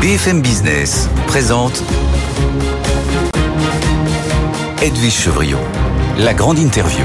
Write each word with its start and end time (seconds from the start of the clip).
BFM 0.00 0.42
Business 0.42 1.08
présente 1.26 1.82
Edwige 4.80 5.12
Chevriot, 5.12 5.58
la 6.20 6.34
grande 6.34 6.60
interview. 6.60 7.04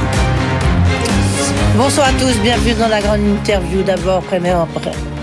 Bonsoir 1.76 2.10
à 2.10 2.12
tous, 2.12 2.40
bienvenue 2.44 2.76
dans 2.76 2.90
la 2.90 3.02
grande 3.02 3.22
interview. 3.22 3.82
D'abord, 3.82 4.22
première 4.22 4.60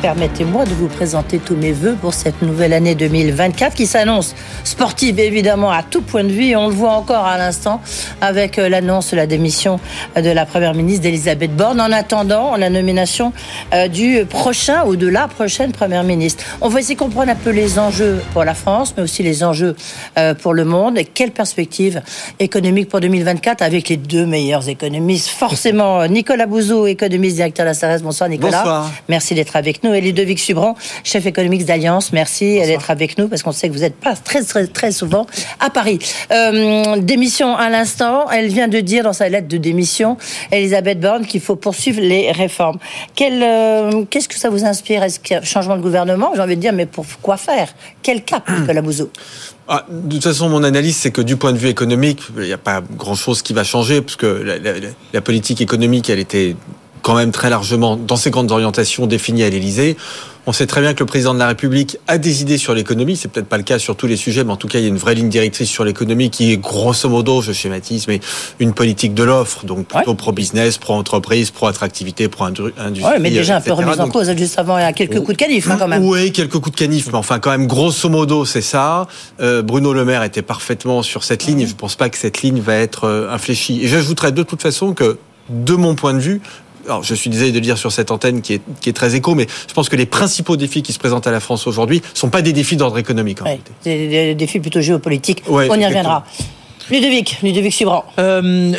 Permettez-moi 0.03 0.65
de 0.65 0.71
vous 0.71 0.89
présenter 0.89 1.39
tous 1.39 1.57
mes 1.57 1.73
voeux 1.73 1.95
pour 1.95 2.15
cette 2.15 2.41
nouvelle 2.41 2.73
année 2.73 2.95
2024 2.95 3.75
qui 3.75 3.87
s'annonce 3.87 4.35
sportive 4.65 5.21
évidemment 5.21 5.71
à 5.71 5.83
tout 5.83 6.01
point 6.01 6.25
de 6.25 6.31
vue. 6.31 6.57
on 6.57 6.69
le 6.69 6.75
voit 6.75 6.93
encore 6.93 7.27
à 7.27 7.37
l'instant 7.37 7.83
avec 8.23 8.59
euh, 8.59 8.71
l'annonce 8.71 9.11
de 9.11 9.17
la 9.17 9.27
démission 9.27 9.79
de 10.17 10.31
la 10.31 10.47
première 10.47 10.73
ministre 10.73 11.03
d'Elisabeth 11.03 11.55
Borne 11.55 11.83
en 11.83 11.93
attendant 11.93 12.57
la 12.57 12.71
nomination 12.71 13.35
euh, 13.75 13.89
du 13.89 14.25
prochain 14.25 14.87
ou 14.87 14.97
de 14.97 15.07
la 15.07 15.29
prochaine 15.29 15.73
première 15.73 16.03
ministre. 16.03 16.45
On 16.63 16.71
va 16.71 16.81
essayer 16.81 16.95
de 16.95 17.01
comprendre 17.01 17.31
un 17.31 17.37
peu 17.37 17.51
les 17.51 17.79
enjeux 17.79 18.23
pour 18.33 18.45
la 18.45 18.55
France, 18.55 18.95
mais 18.97 19.03
aussi 19.03 19.23
les 19.23 19.45
enjeux 19.45 19.77
euh, 20.19 20.33
pour 20.33 20.55
le 20.55 20.65
monde. 20.65 20.97
Et 20.97 21.05
quelle 21.05 21.31
perspective 21.31 22.01
économique 22.39 22.89
pour 22.89 23.01
2024 23.01 23.61
avec 23.61 23.91
les 23.91 23.99
deux 23.99 24.25
meilleurs 24.25 24.67
économistes? 24.67 25.29
Forcément, 25.29 26.07
Nicolas 26.07 26.47
Bouzou, 26.47 26.87
économiste 26.87 27.37
directeur 27.37 27.67
de 27.67 27.71
la 27.71 27.75
CRS. 27.77 28.03
Bonsoir 28.03 28.31
Nicolas. 28.31 28.63
Bonsoir. 28.63 28.91
Merci 29.11 29.35
d'être 29.35 29.57
avec 29.57 29.85
nous 29.85 29.90
nous 29.91 29.97
et 29.97 30.01
Ludovic 30.01 30.39
Subran, 30.39 30.77
chef 31.05 31.27
économique 31.27 31.65
d'Alliance. 31.65 32.13
Merci 32.13 32.61
d'être 32.61 32.91
avec 32.91 33.19
nous 33.19 33.29
parce 33.29 33.43
qu'on 33.43 33.53
sait 33.53 33.69
que 33.69 33.75
vous 33.75 33.81
n'êtes 33.81 33.97
pas 33.97 34.15
très, 34.15 34.43
très, 34.43 34.67
très 34.67 34.93
souvent 34.93 35.27
à 35.59 35.71
Paris. 35.71 35.99
Euh, 36.31 36.97
démission 36.99 37.57
à 37.57 37.69
l'instant. 37.69 38.31
Elle 38.31 38.49
vient 38.49 38.69
de 38.69 38.81
dire 38.81 39.05
dans 39.05 39.13
sa 39.13 39.29
lettre 39.29 39.49
de 39.49 39.57
démission, 39.57 40.17
Elisabeth 40.53 41.01
Borne, 41.01 41.27
qu'il 41.27 41.41
faut 41.41 41.57
poursuivre 41.57 42.01
les 42.01 42.31
réformes. 42.33 42.79
Euh, 43.21 44.05
qu'est-ce 44.09 44.29
que 44.29 44.39
ça 44.39 44.51
vous 44.51 44.65
inspire? 44.65 45.03
Est-ce 45.03 45.19
qu'il 45.19 45.35
y 45.35 45.37
a 45.37 45.43
un 45.43 45.45
changement 45.45 45.77
de 45.77 45.83
gouvernement? 45.83 46.31
J'ai 46.35 46.43
envie 46.43 46.57
de 46.57 46.61
dire, 46.61 46.73
mais 46.73 46.87
pour 46.87 47.05
quoi 47.21 47.37
faire? 47.37 47.75
Quel 48.03 48.23
cap, 48.23 48.49
Nicolas 48.49 48.83
Bouzou? 48.83 49.11
Ah, 49.69 49.87
de 49.89 50.15
toute 50.15 50.25
façon, 50.25 50.49
mon 50.49 50.65
analyse, 50.65 50.97
c'est 50.97 51.13
que 51.13 51.21
du 51.21 51.37
point 51.37 51.53
de 51.53 51.59
vue 51.59 51.69
économique, 51.69 52.23
il 52.37 52.45
n'y 52.45 52.53
a 52.53 52.59
pas 52.59 52.83
grand-chose 52.97 53.43
qui 53.43 53.53
va 53.53 53.63
changer, 53.63 54.01
parce 54.01 54.17
que 54.17 54.27
la, 54.27 54.57
la 55.13 55.21
politique 55.21 55.61
économique, 55.61 56.11
elle 56.11 56.19
était 56.19 56.57
quand 57.03 57.15
même 57.15 57.33
très 57.33 57.51
largement 57.51 57.97
dans 57.97 58.17
ses 58.17 58.31
grandes 58.31 58.51
orientations 58.51 59.07
définies 59.07 59.43
à 59.43 59.51
l'Élysée. 59.51 59.97
On 60.47 60.53
sait 60.53 60.67
très 60.67 60.81
bien 60.81 60.95
que 60.95 61.01
le 61.01 61.07
président 61.07 61.35
de 61.35 61.39
la 61.39 61.49
République 61.49 61.99
a 62.09 62.17
des 62.17 62.41
idées 62.41 62.57
sur 62.57 62.75
l'économie. 62.75 63.15
C'est 63.15 63.29
peut-être 63.29 63.47
pas 63.47 63.59
le 63.59 63.63
cas 63.63 63.79
sur 63.79 63.95
tous 63.95 64.07
les 64.07 64.17
sujets, 64.17 64.43
mais 64.43 64.53
en 64.53 64.57
tout 64.57 64.69
cas, 64.69 64.79
il 64.79 64.83
y 64.83 64.85
a 64.87 64.89
une 64.89 64.97
vraie 64.97 65.15
ligne 65.15 65.29
directrice 65.29 65.69
sur 65.69 65.85
l'économie 65.85 66.31
qui 66.31 66.51
est 66.51 66.57
grosso 66.57 67.09
modo, 67.11 67.43
je 67.43 67.53
schématise, 67.53 68.09
mais 68.09 68.21
une 68.59 68.73
politique 68.73 69.13
de 69.13 69.23
l'offre, 69.23 69.67
donc 69.67 69.87
plutôt 69.87 70.15
pro-business, 70.15 70.79
pro-entreprise, 70.79 71.51
pro-attractivité, 71.51 72.29
pro-industrie. 72.29 72.73
Oui, 72.81 73.21
mais 73.21 73.31
déjà 73.31 73.57
un 73.57 73.61
peu 73.61 73.73
remise 73.73 74.01
en 74.01 74.09
cause 74.09 74.35
juste 74.35 74.59
avant, 74.59 74.79
il 74.79 74.83
y 74.83 74.85
a 74.85 74.93
quelques 74.95 75.21
coups 75.21 75.33
de 75.33 75.37
canif 75.37 75.71
hein, 75.71 75.77
quand 75.79 75.89
même. 75.89 76.05
Oui, 76.05 76.33
quelques 76.33 76.59
coups 76.59 76.73
de 76.73 76.77
canif, 76.77 77.09
mais 77.09 77.19
enfin 77.19 77.39
quand 77.39 77.51
même, 77.51 77.67
grosso 77.67 78.09
modo, 78.09 78.47
c'est 78.47 78.63
ça. 78.63 79.07
Euh, 79.41 79.61
Bruno 79.63 79.93
Le 79.93 80.07
Maire 80.07 80.23
était 80.23 80.43
parfaitement 80.43 81.03
sur 81.03 81.23
cette 81.23 81.45
ligne, 81.45 81.61
et 81.61 81.67
je 81.67 81.73
ne 81.73 81.77
pense 81.79 81.97
pas 81.97 82.09
que 82.09 82.17
cette 82.17 82.41
ligne 82.41 82.61
va 82.61 82.77
être 82.77 83.05
euh, 83.05 83.31
infléchie. 83.31 83.81
Et 83.83 83.89
j'ajouterais 83.89 84.33
de 84.33 84.43
toute 84.43 84.63
façon 84.63 84.95
que, 84.95 85.19
de 85.51 85.75
mon 85.75 85.95
point 85.95 86.15
de 86.15 86.21
vue, 86.21 86.41
alors 86.87 87.03
je 87.03 87.15
suis 87.15 87.31
désolé 87.31 87.51
de 87.51 87.57
le 87.57 87.61
dire 87.61 87.79
sur 87.79 87.93
cette 87.93 88.11
antenne 88.11 88.43
qui 88.43 88.55
est, 88.55 88.63
qui 88.81 88.89
est 88.89 88.93
très 88.93 89.15
écho, 89.15 89.35
mais 89.35 89.47
je 89.69 89.75
pense 89.75 89.89
que 89.89 89.97
les 89.97 90.07
principaux 90.07 90.57
défis 90.57 90.83
qui 90.83 90.93
se 90.93 90.99
présentent 90.99 91.27
à 91.27 91.31
la 91.31 91.41
France 91.41 91.67
aujourd'hui 91.67 92.01
ne 92.01 92.19
sont 92.19 92.31
pas 92.31 92.43
des 92.43 92.53
défis 92.53 92.77
d'ordre 92.77 92.99
économique. 92.99 93.43
En 93.43 93.59
Des, 93.85 94.09
des, 94.09 94.35
défis 94.35 94.61
plutôt 94.61 94.81
géopolitiques. 94.81 95.43
On 95.49 95.61
y 95.61 95.87
reviendra. 95.87 96.25
Ludovic, 96.91 97.39
Ludovic 97.43 97.73
Subran. 97.73 98.05
Euh, 98.19 98.73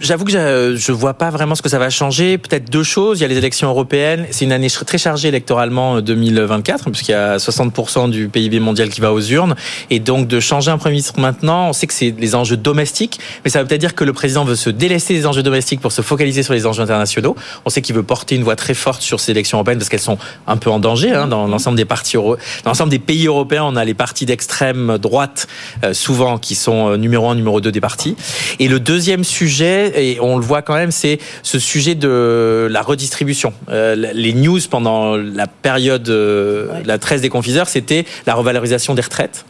j'avoue 0.00 0.24
que 0.24 0.30
je, 0.30 0.76
je 0.76 0.92
vois 0.92 1.14
pas 1.14 1.30
vraiment 1.30 1.54
ce 1.54 1.62
que 1.62 1.68
ça 1.68 1.78
va 1.78 1.90
changer. 1.90 2.38
Peut-être 2.38 2.70
deux 2.70 2.82
choses. 2.82 3.18
Il 3.18 3.22
y 3.22 3.24
a 3.24 3.28
les 3.28 3.36
élections 3.36 3.68
européennes. 3.68 4.26
C'est 4.30 4.46
une 4.46 4.52
année 4.52 4.68
très 4.70 4.96
chargée 4.96 5.28
électoralement 5.28 6.00
2024, 6.00 6.88
euh, 6.88 6.90
puisqu'il 6.90 7.12
y 7.12 7.14
a 7.14 7.36
60% 7.36 8.08
du 8.08 8.28
PIB 8.28 8.60
mondial 8.60 8.88
qui 8.88 9.00
va 9.02 9.12
aux 9.12 9.20
urnes. 9.20 9.54
Et 9.90 10.00
donc, 10.00 10.26
de 10.26 10.40
changer 10.40 10.70
un 10.70 10.78
Premier 10.78 10.92
ministre 10.94 11.20
maintenant, 11.20 11.68
on 11.68 11.72
sait 11.72 11.86
que 11.86 11.92
c'est 11.92 12.14
les 12.18 12.34
enjeux 12.34 12.56
domestiques, 12.56 13.20
mais 13.44 13.50
ça 13.50 13.60
veut 13.60 13.68
peut-être 13.68 13.80
dire 13.80 13.94
que 13.94 14.04
le 14.04 14.12
président 14.14 14.44
veut 14.44 14.56
se 14.56 14.70
délester 14.70 15.14
des 15.14 15.26
enjeux 15.26 15.42
domestiques 15.42 15.80
pour 15.80 15.92
se 15.92 16.00
focaliser 16.00 16.42
sur 16.42 16.54
les 16.54 16.66
enjeux 16.66 16.82
internationaux. 16.82 17.36
On 17.66 17.70
sait 17.70 17.82
qu'il 17.82 17.94
veut 17.94 18.02
porter 18.02 18.36
une 18.36 18.44
voix 18.44 18.56
très 18.56 18.74
forte 18.74 19.02
sur 19.02 19.20
ces 19.20 19.32
élections 19.32 19.58
européennes 19.58 19.78
parce 19.78 19.90
qu'elles 19.90 20.00
sont 20.00 20.18
un 20.46 20.56
peu 20.56 20.70
en 20.70 20.78
danger. 20.78 21.12
Hein, 21.12 21.26
dans 21.26 21.46
l'ensemble 21.46 21.76
des 21.76 21.84
partis, 21.84 22.16
des 22.88 22.98
pays 22.98 23.26
européens, 23.26 23.64
on 23.64 23.76
a 23.76 23.84
les 23.84 23.94
partis 23.94 24.26
d'extrême 24.26 24.98
droite, 24.98 25.46
euh, 25.84 25.92
souvent, 25.92 26.38
qui 26.38 26.54
sont 26.54 26.90
euh, 26.90 26.96
numéro 26.96 27.28
un 27.28 27.33
numéro 27.34 27.60
2 27.60 27.72
des 27.72 27.80
partis. 27.80 28.16
Et 28.58 28.68
le 28.68 28.80
deuxième 28.80 29.24
sujet, 29.24 29.92
et 29.96 30.20
on 30.20 30.38
le 30.38 30.44
voit 30.44 30.62
quand 30.62 30.74
même, 30.74 30.90
c'est 30.90 31.18
ce 31.42 31.58
sujet 31.58 31.94
de 31.94 32.68
la 32.70 32.82
redistribution. 32.82 33.52
Euh, 33.68 33.94
les 33.94 34.32
news 34.32 34.60
pendant 34.70 35.16
la 35.16 35.46
période, 35.46 36.08
euh, 36.08 36.68
la 36.84 36.98
13 36.98 37.20
des 37.20 37.28
confiseurs, 37.28 37.68
c'était 37.68 38.04
la 38.26 38.34
revalorisation 38.34 38.94
des 38.94 39.02
retraites. 39.02 39.44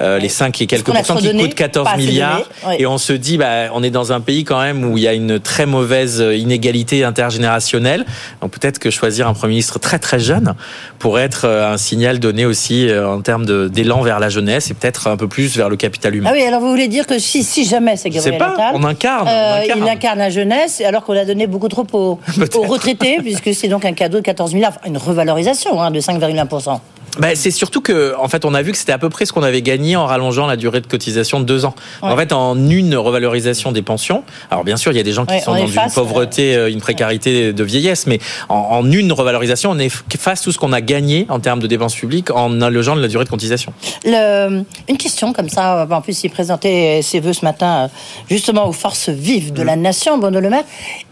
Euh, 0.00 0.18
les 0.18 0.28
5 0.28 0.60
et 0.60 0.66
quelques 0.66 0.86
pourcents 0.86 1.16
qui 1.16 1.36
coûtent 1.36 1.54
14 1.54 1.96
milliards. 1.96 2.42
Et 2.78 2.86
on 2.86 2.98
se 2.98 3.12
dit, 3.12 3.38
bah, 3.38 3.68
on 3.72 3.82
est 3.82 3.90
dans 3.90 4.12
un 4.12 4.20
pays 4.20 4.44
quand 4.44 4.60
même 4.60 4.84
où 4.84 4.98
il 4.98 5.04
y 5.04 5.08
a 5.08 5.12
une 5.12 5.38
très 5.38 5.66
mauvaise 5.66 6.24
inégalité 6.34 7.04
intergénérationnelle. 7.04 8.04
Donc 8.40 8.50
peut-être 8.50 8.78
que 8.78 8.90
choisir 8.90 9.28
un 9.28 9.34
Premier 9.34 9.52
ministre 9.52 9.78
très 9.78 9.98
très 9.98 10.18
jeune 10.18 10.54
pourrait 10.98 11.22
être 11.22 11.44
euh, 11.44 11.72
un 11.72 11.76
signal 11.76 12.18
donné 12.18 12.44
aussi 12.44 12.88
euh, 12.88 13.08
en 13.08 13.20
termes 13.20 13.68
d'élan 13.68 14.02
vers 14.02 14.18
la 14.18 14.28
jeunesse 14.28 14.70
et 14.70 14.74
peut-être 14.74 15.06
un 15.06 15.16
peu 15.16 15.28
plus 15.28 15.56
vers 15.56 15.68
le 15.68 15.76
capital 15.76 16.14
humain. 16.14 16.30
Ah 16.32 16.36
oui, 16.36 16.42
alors 16.42 16.60
vous 16.60 16.70
voulez 16.70 16.88
dire 16.88 17.06
que 17.06 17.18
si, 17.18 17.44
si 17.44 17.64
jamais 17.64 17.96
c'est 17.96 18.10
Gabriel 18.10 18.38
pas, 18.38 18.52
Attal, 18.54 18.72
on 18.74 18.84
incarne, 18.84 19.28
on 19.28 19.62
incarne. 19.62 19.80
il 19.80 19.88
incarne 19.88 20.18
la 20.18 20.30
jeunesse 20.30 20.80
alors 20.80 21.04
qu'on 21.04 21.16
a 21.16 21.24
donné 21.24 21.46
beaucoup 21.46 21.68
trop 21.68 21.86
aux, 21.92 22.18
aux 22.54 22.62
retraités 22.62 23.18
puisque 23.20 23.54
c'est 23.54 23.68
donc 23.68 23.84
un 23.84 23.92
cadeau 23.92 24.18
de 24.18 24.24
14 24.24 24.54
milliards, 24.54 24.78
une 24.86 24.98
revalorisation 24.98 25.80
hein, 25.80 25.90
de 25.90 26.00
5,1%. 26.00 26.80
Bah, 27.18 27.34
c'est 27.34 27.50
surtout 27.50 27.80
que, 27.80 28.14
en 28.18 28.28
fait, 28.28 28.44
on 28.44 28.54
a 28.54 28.62
vu 28.62 28.72
que 28.72 28.78
c'était 28.78 28.92
à 28.92 28.98
peu 28.98 29.08
près 29.08 29.26
ce 29.26 29.32
qu'on 29.32 29.42
avait 29.42 29.62
gagné 29.62 29.96
en 29.96 30.06
rallongeant 30.06 30.46
la 30.46 30.56
durée 30.56 30.80
de 30.80 30.86
cotisation 30.86 31.40
de 31.40 31.44
deux 31.44 31.64
ans. 31.64 31.74
En 32.02 32.16
fait, 32.16 32.32
en 32.32 32.56
une 32.68 32.96
revalorisation 32.96 33.72
des 33.72 33.82
pensions. 33.82 34.24
Alors, 34.50 34.64
bien 34.64 34.76
sûr, 34.76 34.92
il 34.92 34.96
y 34.96 35.00
a 35.00 35.04
des 35.04 35.12
gens 35.12 35.26
qui 35.26 35.40
sont 35.40 35.52
dans 35.52 35.66
une 35.66 35.92
pauvreté, 35.94 36.54
euh, 36.56 36.70
une 36.70 36.80
précarité 36.80 37.52
de 37.52 37.64
vieillesse, 37.64 38.06
mais 38.06 38.18
en, 38.48 38.90
une 38.90 39.12
revalorisation, 39.12 39.70
on 39.70 39.78
efface 39.78 40.42
tout 40.42 40.52
ce 40.52 40.58
qu'on 40.58 40.72
a 40.72 40.80
gagné 40.80 41.26
en 41.28 41.40
termes 41.40 41.60
de 41.60 41.66
dépenses 41.66 41.94
publiques 41.94 42.30
en 42.30 42.60
allogeant 42.60 42.94
la 42.94 43.08
durée 43.08 43.24
de 43.24 43.30
cotisation. 43.30 43.72
Le, 44.04 44.62
une 44.88 44.96
question 44.96 45.32
comme 45.32 45.48
ça, 45.48 45.86
en 45.90 46.00
plus, 46.00 46.24
il 46.24 46.30
présentait 46.30 47.00
ses 47.02 47.20
voeux 47.20 47.32
ce 47.32 47.44
matin, 47.44 47.90
justement, 48.28 48.66
aux 48.66 48.72
forces 48.72 49.08
vives 49.08 49.52
de 49.52 49.62
la 49.62 49.76
mm. 49.76 49.80
nation, 49.82 50.18
Bruno 50.18 50.40
Le 50.40 50.50
Maire. 50.50 50.64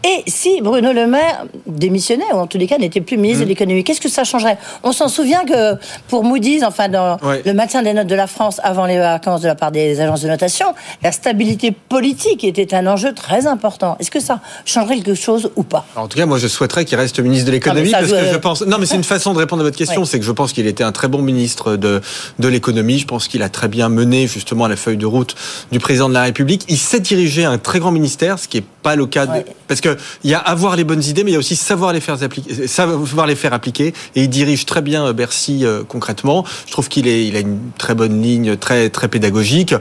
Et 0.04 0.22
si 0.26 0.60
Bruno 0.60 0.92
Le 0.92 1.06
Maire 1.06 1.44
démissionnait, 1.66 2.32
ou 2.32 2.36
en 2.36 2.46
tous 2.46 2.58
les 2.58 2.66
cas 2.66 2.78
n'était 2.78 3.00
plus 3.00 3.16
ministre 3.16 3.40
de 3.40 3.46
mm. 3.46 3.48
l'économie, 3.48 3.84
qu'est-ce 3.84 4.00
que 4.00 4.08
ça 4.08 4.24
changerait? 4.24 4.58
On 4.82 4.92
s'en 4.92 5.08
souvient 5.08 5.44
que 5.44 5.76
pour 6.08 6.24
Moody's, 6.24 6.62
enfin 6.62 6.88
dans 6.88 7.18
le 7.22 7.52
maintien 7.52 7.82
des 7.82 7.92
notes 7.92 8.06
de 8.06 8.14
la 8.14 8.26
France 8.26 8.60
avant 8.62 8.86
les 8.86 8.98
vacances 8.98 9.40
de 9.40 9.48
la 9.48 9.54
part 9.54 9.72
des 9.72 10.00
agences 10.00 10.22
de 10.22 10.28
notation, 10.28 10.66
la 11.02 11.12
stabilité 11.12 11.72
politique 11.72 12.44
était 12.44 12.74
un 12.74 12.86
enjeu 12.86 13.14
très 13.14 13.46
important. 13.46 13.96
Est-ce 14.00 14.10
que 14.10 14.20
ça 14.20 14.40
changerait 14.64 14.96
quelque 14.96 15.14
chose 15.14 15.50
ou 15.56 15.62
pas? 15.62 15.86
En 15.96 16.08
tout 16.08 16.18
cas, 16.18 16.26
moi 16.26 16.38
je 16.38 16.48
souhaiterais 16.48 16.84
qu'il 16.84 16.98
reste 16.98 17.18
ministre 17.20 17.46
de 17.46 17.52
l'économie 17.52 17.90
parce 17.90 18.10
que 18.10 18.32
je 18.32 18.36
pense. 18.36 18.62
Non, 18.62 18.78
mais 18.78 18.86
c'est 18.86 18.96
une 18.96 19.04
façon 19.12 19.32
de 19.32 19.38
répondre 19.38 19.62
à 19.62 19.64
votre 19.64 19.76
question. 19.76 20.04
C'est 20.04 20.18
que 20.18 20.24
je 20.24 20.32
pense 20.32 20.52
qu'il 20.52 20.66
était 20.66 20.84
un 20.84 20.92
très 20.92 21.08
bon 21.08 21.22
ministre 21.22 21.76
de 21.76 22.00
de 22.38 22.48
l'économie. 22.48 22.98
Je 22.98 23.06
pense 23.06 23.28
qu'il 23.28 23.42
a 23.42 23.48
très 23.48 23.68
bien 23.68 23.88
mené 23.88 24.26
justement 24.26 24.66
la 24.66 24.76
feuille 24.76 24.96
de 24.96 25.06
route 25.06 25.34
du 25.70 25.78
président 25.78 26.08
de 26.08 26.14
la 26.14 26.22
République. 26.22 26.64
Il 26.68 26.78
sait 26.78 27.00
diriger 27.00 27.44
un 27.44 27.58
très 27.58 27.78
grand 27.78 27.92
ministère, 27.92 28.38
ce 28.38 28.48
qui 28.48 28.58
est 28.58 28.64
pas 28.82 28.96
le 28.96 29.06
cas 29.06 29.26
de... 29.26 29.44
parce 29.68 29.80
que 29.80 29.96
il 30.24 30.30
y 30.30 30.34
a 30.34 30.38
avoir 30.38 30.76
les 30.76 30.84
bonnes 30.84 31.02
idées, 31.02 31.24
mais 31.24 31.30
il 31.30 31.34
y 31.34 31.36
a 31.36 31.40
aussi 31.40 31.56
savoir 31.56 31.92
les 31.92 32.00
faire 32.00 32.22
appliquer, 32.22 32.66
savoir 32.66 33.26
les 33.26 33.36
faire 33.36 33.52
appliquer. 33.52 33.94
Et 34.14 34.24
il 34.24 34.28
dirige 34.28 34.66
très 34.66 34.82
bien 34.82 35.06
euh, 35.06 35.12
Bercy 35.12 35.64
euh, 35.64 35.82
concrètement. 35.86 36.44
Je 36.66 36.72
trouve 36.72 36.88
qu'il 36.88 37.08
est, 37.08 37.26
il 37.26 37.36
a 37.36 37.40
une 37.40 37.58
très 37.78 37.94
bonne 37.94 38.20
ligne, 38.22 38.56
très 38.56 38.90
très 38.90 39.08
pédagogique. 39.08 39.74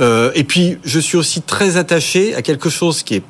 Euh, 0.00 0.30
et 0.34 0.44
puis, 0.44 0.78
je 0.84 0.98
suis 0.98 1.16
aussi 1.16 1.42
très 1.42 1.76
attaché 1.76 2.34
à 2.34 2.42
quelque 2.42 2.68
chose 2.68 3.02
qui 3.02 3.16
est 3.16 3.22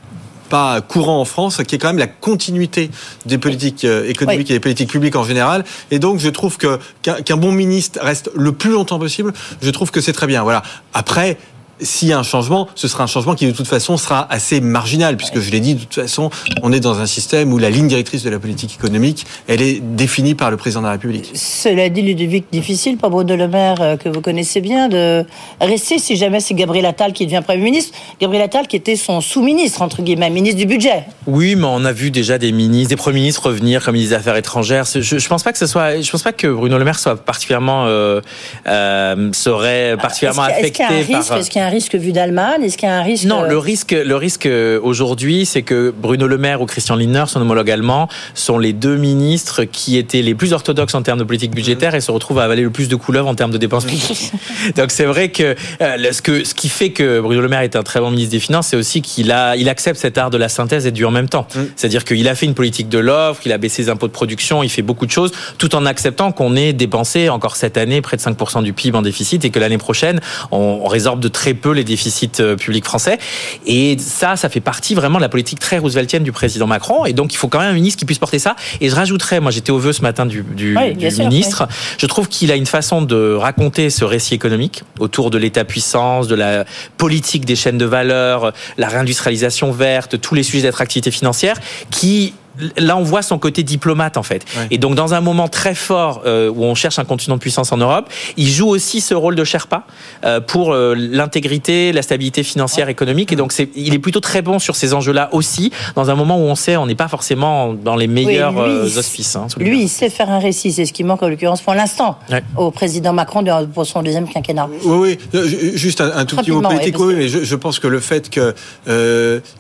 pas 0.49 0.81
courant 0.81 1.21
en 1.21 1.27
France, 1.27 1.61
qui 1.67 1.75
est 1.75 1.79
quand 1.79 1.89
même 1.89 1.99
la 1.99 2.07
continuité 2.07 2.91
des 3.27 3.37
politiques 3.37 3.85
économiques 3.85 4.51
et 4.51 4.55
des 4.55 4.61
politiques 4.61 4.89
publiques 4.89 5.15
en 5.15 5.25
général. 5.25 5.63
Et 5.91 5.99
donc, 5.99 6.21
je 6.21 6.31
trouve 6.31 6.57
que 6.57 6.79
qu'un 7.03 7.37
bon 7.37 7.53
ministre 7.53 7.99
reste 8.03 8.31
le 8.35 8.53
plus 8.53 8.71
longtemps 8.71 8.99
possible. 8.99 9.35
Je 9.61 9.69
trouve 9.69 9.91
que 9.91 10.01
c'est 10.01 10.15
très 10.15 10.27
bien. 10.27 10.43
Voilà. 10.45 10.63
Après, 10.95 11.37
s'il 11.81 12.09
y 12.09 12.13
a 12.13 12.19
un 12.19 12.23
changement, 12.23 12.69
ce 12.75 12.89
sera 12.89 13.05
un 13.05 13.07
changement 13.07 13.35
qui 13.35 13.47
de 13.47 13.53
toute 13.53 13.67
façon 13.67 13.97
sera 13.97 14.27
assez 14.31 14.61
marginal, 14.61 15.17
puisque 15.17 15.41
je 15.41 15.51
l'ai 15.51 15.61
dit, 15.61 15.75
de 15.75 15.81
toute 15.81 15.95
façon, 15.95 16.31
on 16.63 16.73
est 16.73 16.81
dans 16.81 16.99
un 16.99 17.07
système 17.07 17.53
où 17.53 17.59
la 17.59 17.71
ligne 17.71 17.89
directrice 17.89 18.23
de 18.23 18.31
la 18.31 18.39
politique 18.39 18.75
économique, 18.75 19.27
elle 19.47 19.63
est 19.63 19.81
définie 19.81 20.35
par 20.35 20.51
le 20.51 20.57
président 20.57 20.81
de 20.81 20.87
la 20.87 20.93
République. 20.93 21.31
Cela 21.35 21.89
dit, 21.89 22.03
Ludovic, 22.03 22.47
difficile 22.51 22.97
pour 22.97 23.11
Bruno 23.11 23.37
Le 23.37 23.49
Maire, 23.49 23.81
euh, 23.81 23.97
que 23.97 24.09
vous 24.09 24.21
connaissez 24.21 24.61
bien, 24.61 24.89
de 24.89 25.25
rester 25.61 25.99
si 25.99 26.17
jamais 26.17 26.41
c'est 26.41 26.55
Gabriel 26.55 26.87
Attal 26.87 27.13
qui 27.13 27.27
devient 27.27 27.43
Premier 27.45 27.63
ministre. 27.63 27.97
Gabriel 28.21 28.45
Attal 28.45 28.67
qui 28.67 28.77
était 28.77 28.97
son 28.97 29.21
sous-ministre, 29.21 29.83
entre 29.83 30.03
guillemets, 30.03 30.31
ministre 30.31 30.59
du 30.59 30.67
budget. 30.67 31.05
Oui, 31.27 31.55
mais 31.57 31.67
on 31.67 31.85
a 31.85 31.93
vu 31.93 32.11
déjà 32.11 32.39
des 32.39 32.53
ministres, 32.53 32.91
des 32.91 32.97
premiers 32.97 33.21
ministres 33.21 33.47
revenir 33.47 33.85
comme 33.85 33.95
ministre 33.95 34.15
des 34.15 34.21
Affaires 34.21 34.37
étrangères. 34.37 34.85
Je, 34.85 35.01
je 35.01 35.29
pense 35.29 35.43
pas 35.43 35.53
que 35.53 35.59
ce 35.59 35.67
soit, 35.67 36.01
je 36.01 36.11
pense 36.11 36.23
pas 36.23 36.33
que 36.33 36.47
Bruno 36.47 36.79
Le 36.79 36.85
Maire 36.85 36.99
soit 36.99 37.17
particulièrement, 37.17 37.87
euh, 37.87 38.21
euh 38.67 39.31
serait 39.33 39.97
particulièrement 40.01 40.43
affecté 40.43 40.83
est-ce 40.83 41.51
qu'il 41.51 41.61
y 41.61 41.65
a 41.65 41.68
un 41.69 41.71
risque, 41.71 41.95
vu 41.95 42.13
d'Allemagne? 42.13 42.63
Est-ce 42.63 42.79
qu'il 42.79 42.89
y 42.89 42.93
a 42.93 42.97
un 42.97 43.03
risque 43.03 43.25
Non, 43.25 43.43
le 43.43 43.59
risque, 43.59 43.93
le 43.93 44.17
risque 44.17 44.47
euh, 44.47 44.81
aujourd'hui, 44.83 45.45
c'est 45.45 45.63
que 45.63 45.93
Bruno 45.97 46.27
Le 46.27 46.39
Maire 46.39 46.63
ou 46.63 46.67
Christian 46.67 46.97
Lindner, 46.97 47.25
son 47.27 47.43
homologue 47.43 47.71
allemand, 47.71 48.09
sont 48.35 48.59
les 48.59 48.73
deux 48.73 48.97
ministres 48.97 49.65
qui 49.65 49.99
étaient 49.99 50.23
les 50.23 50.35
plus 50.35 50.55
orthodoxes 50.55 50.95
en 50.95 51.03
termes 51.03 51.19
de 51.19 51.25
politique 51.25 51.55
budgétaire 51.55 51.95
et 51.95 52.01
se 52.01 52.11
retrouvent 52.11 52.39
à 52.39 52.45
avaler 52.45 52.63
le 52.63 52.71
plus 52.71 52.89
de 52.89 52.97
couleuvres 52.97 53.29
en 53.29 53.35
termes 53.35 53.51
de 53.51 53.59
dépenses 53.59 53.85
publiques. 53.85 54.33
Donc 54.77 54.91
c'est 54.91 55.05
vrai 55.05 55.29
que, 55.29 55.55
euh, 55.83 56.13
ce 56.13 56.23
que 56.23 56.45
ce 56.45 56.55
qui 56.55 56.71
fait 56.71 56.91
que 56.91 57.21
Bruno 57.21 57.43
Le 57.43 57.49
Maire 57.49 57.61
est 57.61 57.77
un 57.77 57.83
très 57.83 58.01
bon 58.01 58.11
ministre 58.11 58.33
des 58.33 58.41
Finances, 58.41 58.69
c'est 58.69 58.77
aussi 58.77 59.03
qu'il 59.03 59.31
a, 59.31 59.55
il 59.57 59.69
accepte 59.69 60.01
cet 60.01 60.17
art 60.17 60.31
de 60.31 60.39
la 60.39 60.49
synthèse 60.49 60.87
et 60.87 60.91
du 60.91 61.05
en 61.05 61.11
même 61.11 61.29
temps. 61.29 61.47
Mm. 61.55 61.61
C'est-à-dire 61.77 62.05
qu'il 62.05 62.27
a 62.29 62.35
fait 62.35 62.47
une 62.47 62.55
politique 62.55 62.89
de 62.89 62.99
l'offre, 62.99 63.43
il 63.45 63.53
a 63.53 63.59
baissé 63.59 63.83
les 63.83 63.89
impôts 63.91 64.07
de 64.07 64.13
production, 64.13 64.63
il 64.63 64.71
fait 64.71 64.83
beaucoup 64.83 65.05
de 65.05 65.11
choses, 65.11 65.33
tout 65.59 65.75
en 65.75 65.85
acceptant 65.85 66.33
qu'on 66.33 66.57
ait 66.57 66.73
dépensé 66.73 67.29
encore 67.29 67.57
cette 67.57 67.77
année 67.77 68.01
près 68.01 68.17
de 68.17 68.23
5% 68.23 68.63
du 68.63 68.73
PIB 68.73 68.97
en 68.97 69.03
déficit 69.03 69.45
et 69.45 69.51
que 69.51 69.59
l'année 69.59 69.79
prochaine, 69.79 70.21
on, 70.51 70.79
résorbe 70.89 71.21
de 71.21 71.29
très 71.29 71.55
peu 71.59 71.73
les 71.73 71.85
déficits 71.85 72.41
euh, 72.41 72.57
publics 72.57 72.85
français. 72.85 73.19
Et 73.67 73.97
ça, 73.99 74.37
ça 74.37 74.49
fait 74.49 74.61
partie 74.61 74.95
vraiment 74.95 75.19
de 75.19 75.23
la 75.23 75.29
politique 75.29 75.59
très 75.59 75.79
rooseveltienne 75.79 76.23
du 76.23 76.33
président 76.33 76.67
Macron. 76.67 77.05
Et 77.05 77.13
donc, 77.13 77.35
il 77.35 77.37
faut 77.37 77.49
quand 77.49 77.59
même 77.61 77.71
un 77.71 77.75
ministre 77.75 77.99
qui 77.99 78.07
puisse 78.07 78.19
porter 78.19 78.39
ça. 78.39 78.57
Et 78.81 78.89
je 78.89 78.95
rajouterais, 78.95 79.41
moi, 79.41 79.51
j'étais 79.51 79.71
au 79.71 79.79
vœu 79.79 79.93
ce 79.93 80.03
matin 80.03 80.25
du, 80.25 80.43
du, 80.43 80.77
ministre. 81.19 81.69
Je 81.99 82.07
trouve 82.07 82.29
qu'il 82.29 82.51
a 82.51 82.57
une 82.57 82.67
façon 82.67 83.03
de 83.03 83.35
raconter 83.35 83.91
ce 83.91 84.05
récit 84.05 84.35
économique 84.35 84.83
autour 84.99 85.31
de 85.31 85.39
l'État-puissance, 85.39 86.29
de 86.29 86.35
la 86.35 86.65
politique 86.97 87.45
des 87.45 87.57
chaînes 87.57 87.79
de 87.79 87.85
valeur, 87.85 88.53
la 88.77 88.89
réindustrialisation 88.89 89.73
verte, 89.73 90.21
tous 90.21 90.35
les 90.35 90.43
sujets 90.43 90.63
d'attractivité 90.63 91.11
financière 91.11 91.57
qui 91.91 92.35
là, 92.77 92.97
on 92.97 93.03
voit 93.03 93.23
son 93.23 93.39
côté 93.39 93.63
diplomate 93.63 94.17
en 94.17 94.23
fait. 94.23 94.45
Et 94.71 94.79
donc, 94.79 94.95
dans 94.95 95.15
un 95.15 95.21
moment 95.21 95.49
très 95.49 95.75
fort 95.75 96.23
euh, 96.27 96.51
où 96.51 96.65
on 96.65 96.75
cherche 96.75 96.99
un 96.99 97.05
continent 97.05 97.37
de 97.37 97.41
puissance 97.41 97.73
en 97.73 97.77
Europe, 97.77 98.09
il 98.37 98.49
joue 98.49 98.69
aussi 98.69 99.01
ce 99.01 99.15
rôle 99.15 99.35
de 99.35 99.45
Sherpa 99.45 99.85
euh, 100.25 100.41
pour 100.41 100.73
euh, 100.73 100.95
l'intégrité, 100.97 101.93
la 101.93 102.03
stabilité 102.03 102.43
financière, 102.43 102.89
économique. 102.89 103.33
Et 103.33 103.37
donc, 103.37 103.53
il 103.75 103.95
est 103.95 103.99
plutôt 103.99 104.21
très 104.21 104.43
bon 104.43 104.59
sur 104.59 104.77
ces 104.77 104.95
enjeux-là 104.95 105.29
aussi, 105.33 105.73
dans 105.95 106.11
un 106.11 106.15
moment 106.15 106.37
où 106.39 106.45
on 106.45 106.55
sait, 106.55 106.77
on 106.77 106.87
n'est 106.87 106.95
pas 106.95 107.09
forcément 107.09 107.75
dans 107.75 107.97
les 107.97 108.07
meilleurs 108.07 108.57
auspices. 108.97 109.37
Hein, 109.37 109.47
lui, 109.59 109.83
il 109.83 109.89
sait 109.89 110.11
faire 110.11 110.31
un 110.31 110.39
récit. 110.39 110.73
C'est 110.73 110.87
ce 110.87 110.93
qui 110.93 111.05
manque 111.05 111.23
en 111.23 111.29
l'occurrence 111.29 111.63
pour 111.63 111.75
l'instant 111.75 112.19
au 112.57 112.71
président 112.71 113.13
Macron 113.13 113.45
pour 113.73 113.87
son 113.87 114.03
deuxième 114.03 114.29
quinquennat. 114.29 114.69
Oui, 114.85 115.19
oui. 115.33 115.43
Juste 115.75 116.01
un, 116.01 116.25
tout 116.25 116.37
petit 116.37 116.51
mot 116.51 116.61
politique. 116.61 116.99
Oui, 116.99 117.15
mais 117.17 117.29
je, 117.29 117.55
pense 117.57 117.79
que 117.79 117.89
le 117.89 118.01
fait 118.01 118.31
que 118.31 118.55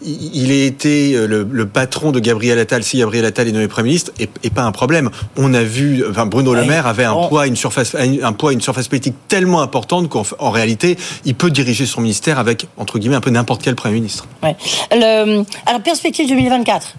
il 0.02 0.52
ait 0.52 0.66
été 0.66 1.26
le, 1.26 1.46
le 1.50 1.66
patron 1.66 2.12
de 2.12 2.20
Gabriel 2.20 2.58
Attal 2.58 2.82
si 2.88 2.98
Gabriel 2.98 3.24
Attal 3.24 3.48
est 3.48 3.52
nommé 3.52 3.68
Premier 3.68 3.88
ministre 3.88 4.12
est, 4.18 4.50
pas 4.50 4.62
un 4.62 4.72
problème. 4.72 5.10
On 5.36 5.52
a 5.54 5.62
vu, 5.62 6.04
enfin 6.08 6.26
Bruno 6.26 6.54
Le 6.54 6.64
Maire 6.64 6.86
avait 6.86 7.04
un 7.04 7.14
poids, 7.28 7.46
une 7.46 7.56
surface, 7.56 7.94
un 7.94 8.32
poids, 8.32 8.52
une 8.52 8.60
surface 8.60 8.88
politique 8.88 9.14
tellement 9.28 9.60
importante 9.62 10.08
qu'en 10.08 10.50
réalité, 10.50 10.96
il 11.24 11.34
peut 11.34 11.50
diriger 11.50 11.86
son 11.86 12.00
ministère 12.00 12.38
avec 12.38 12.66
entre 12.76 12.98
guillemets 12.98 13.16
un 13.16 13.20
peu 13.20 13.30
n'importe 13.30 13.62
quel 13.62 13.74
Premier 13.74 13.94
ministre. 13.94 14.26
Ouais. 14.42 14.56
Le, 14.90 15.44
alors 15.66 15.82
perspective 15.82 16.28
2024. 16.28 16.94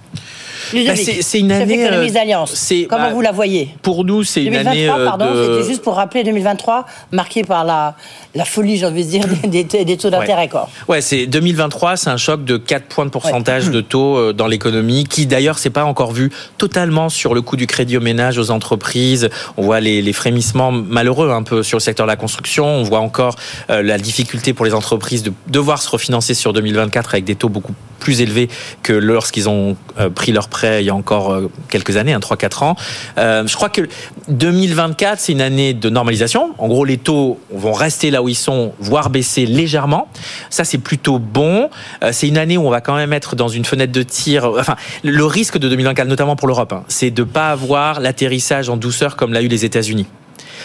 Bah, 0.74 0.94
c'est 0.96 1.40
une 1.40 1.52
année. 1.52 1.88
Euh, 1.88 2.10
d'alliance. 2.10 2.74
Comment 2.90 3.04
bah, 3.04 3.14
vous 3.14 3.22
la 3.22 3.32
voyez 3.32 3.70
Pour 3.82 4.04
nous, 4.04 4.24
c'est 4.24 4.44
une 4.44 4.56
année. 4.56 4.90
Euh, 4.90 5.06
pardon, 5.06 5.28
c'était 5.34 5.68
juste 5.68 5.82
pour 5.82 5.96
rappeler 5.96 6.24
2023, 6.24 6.86
marqué 7.12 7.44
par 7.44 7.66
la, 7.66 7.96
la 8.36 8.46
folie, 8.46 8.78
j'ai 8.78 8.86
envie 8.86 9.06
de 9.06 9.10
dire, 9.10 9.26
des, 9.44 9.64
des 9.64 9.98
taux 9.98 10.10
d'intérêt. 10.10 10.50
Ouais, 10.54 10.96
ouais 10.96 11.02
c'est 11.02 11.26
2023, 11.28 11.98
c'est 11.98 12.10
un 12.10 12.18
choc 12.18 12.44
de 12.44 12.58
4 12.58 12.86
points 12.86 13.06
de 13.06 13.12
pourcentage 13.12 13.70
de 13.70 13.82
taux 13.82 14.18
euh, 14.18 14.34
dans 14.34 14.48
l'économie, 14.48 15.06
qui 15.06 15.26
d'ailleurs 15.26 15.58
s'est 15.58 15.70
pas 15.70 15.86
encore 15.86 16.12
vu 16.12 16.32
totalement 16.58 17.10
sur 17.10 17.34
le 17.34 17.42
coût 17.42 17.56
du 17.56 17.68
crédit 17.68 17.98
aux 17.98 18.02
ménages, 18.02 18.38
aux 18.38 18.52
entreprises. 18.52 19.30
On 19.58 19.64
voit 19.64 19.80
les, 19.80 20.02
les 20.02 20.14
frémissements 20.14 20.72
malheureux 20.72 21.32
un 21.32 21.44
peu 21.44 21.64
sur 21.64 21.78
le 21.78 21.82
secteur 21.82 22.06
de 22.06 22.12
la 22.12 22.18
construction. 22.18 22.66
On 22.66 22.84
voit 22.84 23.00
encore 23.00 23.36
la 23.70 23.98
difficulté 23.98 24.54
pour 24.54 24.66
les 24.66 24.74
entreprises 24.74 25.24
de 25.24 25.34
devoir 25.48 25.82
se 25.82 25.90
refinancer 25.90 26.34
sur 26.34 26.54
2024 26.54 27.14
avec 27.14 27.26
des 27.26 27.36
taux 27.36 27.50
beaucoup 27.50 27.74
plus 28.00 28.22
élevés 28.22 28.50
que 28.84 28.94
lorsqu'ils 28.94 29.50
ont 29.50 29.76
pris 30.16 30.32
leur 30.32 30.48
prêt 30.48 30.80
il 30.80 30.86
y 30.86 30.90
a 30.90 30.96
encore 30.96 31.32
euh, 31.32 31.50
quelques 31.70 31.98
années, 31.98 32.14
hein, 32.14 32.20
3-4 32.20 32.64
ans. 32.64 32.76
Euh, 33.18 33.48
je 33.48 33.56
crois 33.56 33.70
que 33.70 33.82
2024, 34.28 35.20
c'est 35.20 35.32
une 35.32 35.42
année 35.42 35.74
de 35.74 35.90
normalisation. 35.90 36.54
En 36.58 36.68
gros, 36.68 36.86
les 36.86 36.98
taux 36.98 37.40
vont 37.52 37.74
rester 37.74 38.12
là 38.12 38.22
où 38.22 38.30
ils 38.30 38.36
sont, 38.36 38.74
voire 38.80 39.10
baisser 39.10 39.46
légèrement. 39.46 40.08
Ça, 40.50 40.64
c'est 40.64 40.78
plutôt 40.78 41.20
bon. 41.20 41.70
Euh, 42.04 42.12
c'est 42.12 42.28
une 42.28 42.38
année 42.38 42.58
où 42.58 42.68
on 42.68 42.70
va 42.70 42.82
quand 42.82 42.96
même 42.96 43.14
être 43.14 43.36
dans 43.36 43.48
une 43.48 43.66
fenêtre 43.66 43.92
de 43.92 44.04
tir. 44.04 44.52
Enfin, 44.60 44.76
le 45.04 45.26
risque 45.26 45.58
de 45.58 45.70
2024, 45.70 46.08
notamment 46.08 46.36
pour 46.36 46.48
l'Europe, 46.48 46.74
hein, 46.74 46.84
c'est 46.88 47.12
de 47.12 47.24
ne 47.24 47.28
pas 47.28 47.52
avoir 47.52 48.00
l'atterrissage 48.00 48.70
en 48.70 48.78
douceur 48.78 49.16
comme 49.16 49.34
l'a 49.34 49.42
eu 49.42 49.48
les 49.48 49.66
États-Unis. 49.66 50.08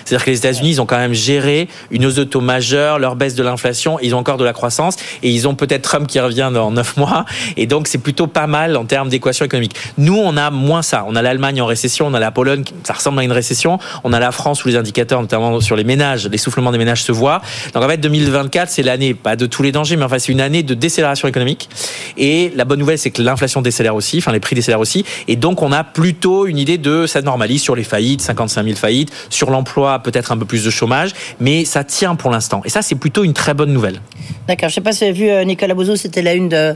C'est-à-dire 0.05 0.25
que 0.25 0.31
les 0.31 0.39
États-Unis, 0.39 0.71
ils 0.71 0.81
ont 0.81 0.87
quand 0.87 0.99
même 0.99 1.15
géré 1.15 1.69
une 1.91 2.07
hausse 2.07 2.15
de 2.15 2.25
taux 2.25 2.41
majeure, 2.41 2.99
leur 2.99 3.17
baisse 3.17 3.35
de 3.35 3.43
l'inflation, 3.43 3.99
ils 4.03 4.15
ont 4.15 4.19
encore 4.19 4.37
de 4.37 4.45
la 4.45 4.53
croissance 4.53 4.97
et 5.23 5.31
ils 5.31 5.47
ont 5.49 5.55
peut-être 5.55 5.83
Trump 5.83 6.07
qui 6.07 6.21
revient 6.21 6.51
dans 6.53 6.71
neuf 6.71 6.97
mois. 6.97 7.25
Et 7.57 7.67
donc, 7.67 7.89
c'est 7.89 7.99
plutôt 7.99 8.27
pas 8.27 8.47
mal 8.47 8.77
en 8.77 8.85
termes 8.85 9.09
d'équation 9.09 9.45
économique. 9.45 9.75
Nous, 9.99 10.17
on 10.17 10.37
a 10.37 10.51
moins 10.51 10.83
ça. 10.83 11.05
On 11.09 11.17
a 11.17 11.23
l'Allemagne 11.23 11.61
en 11.61 11.67
récession, 11.67 12.07
on 12.07 12.15
a 12.15 12.21
la 12.21 12.31
Pologne, 12.31 12.65
ça 12.85 12.95
ressemble 12.95 13.21
à 13.21 13.25
une 13.25 13.33
récession. 13.33 13.79
On 14.03 14.13
a 14.13 14.21
la 14.21 14.33
France 14.33 14.65
où 14.65 14.69
les 14.69 14.77
indicateurs, 14.77 15.21
notamment 15.21 15.61
sur 15.61 15.77
les 15.77 15.85
ménages, 15.85 16.29
l'essoufflement 16.29 16.73
des 16.73 16.79
ménages 16.79 17.03
se 17.03 17.13
voient. 17.13 17.41
Donc, 17.73 17.83
en 17.83 17.89
fait, 17.89 17.99
2024, 17.99 18.69
c'est 18.71 18.83
l'année, 18.83 19.15
pas 19.15 19.37
de 19.37 19.47
tous 19.47 19.63
les 19.63 19.73
dangers, 19.73 19.97
mais 19.97 20.05
enfin, 20.05 20.19
c'est 20.19 20.33
une 20.33 20.41
année 20.41 20.63
de 20.63 20.75
décélération 20.75 21.29
économique. 21.29 21.69
Et 22.17 22.53
la 22.57 22.65
bonne 22.65 22.79
nouvelle, 22.79 22.99
c'est 22.99 23.11
que 23.11 23.23
l'inflation 23.23 23.63
décélère 23.63 23.95
aussi, 23.95 24.19
enfin, 24.19 24.33
les 24.33 24.41
prix 24.41 24.55
décélèrent 24.55 24.81
aussi. 24.81 25.05
Et 25.29 25.37
donc, 25.37 25.63
on 25.63 25.73
a 25.73 25.85
plutôt 25.85 26.47
une 26.47 26.59
idée 26.59 26.79
de 26.79 27.07
ça 27.07 27.23
normalise 27.23 27.63
sur 27.63 27.77
les 27.77 27.85
faillites, 27.85 28.21
55 28.21 28.65
000 28.65 28.77
faillites, 28.77 29.13
sur 29.31 29.51
l'emploi, 29.51 29.84
peut-être 30.03 30.33
un 30.33 30.37
peu 30.37 30.45
plus 30.45 30.65
de 30.65 30.71
chômage, 30.71 31.11
mais 31.41 31.65
ça 31.65 31.85
tient 31.85 32.15
pour 32.15 32.31
l'instant. 32.31 32.63
Et 32.65 32.69
ça, 32.69 32.83
c'est 32.83 32.95
plutôt 32.95 33.25
une 33.25 33.33
très 33.33 33.55
bonne 33.55 33.73
nouvelle. 33.73 34.01
D'accord. 34.49 34.69
Je 34.69 34.73
ne 34.73 34.75
sais 34.75 34.81
pas 34.81 34.93
si 34.93 34.99
vous 35.01 35.11
avez 35.11 35.19
vu 35.19 35.31
euh, 35.31 35.45
Nicolas 35.45 35.75
Bouzou, 35.75 35.97
c'était 35.97 36.23
la 36.23 36.35
une 36.35 36.49
de 36.49 36.75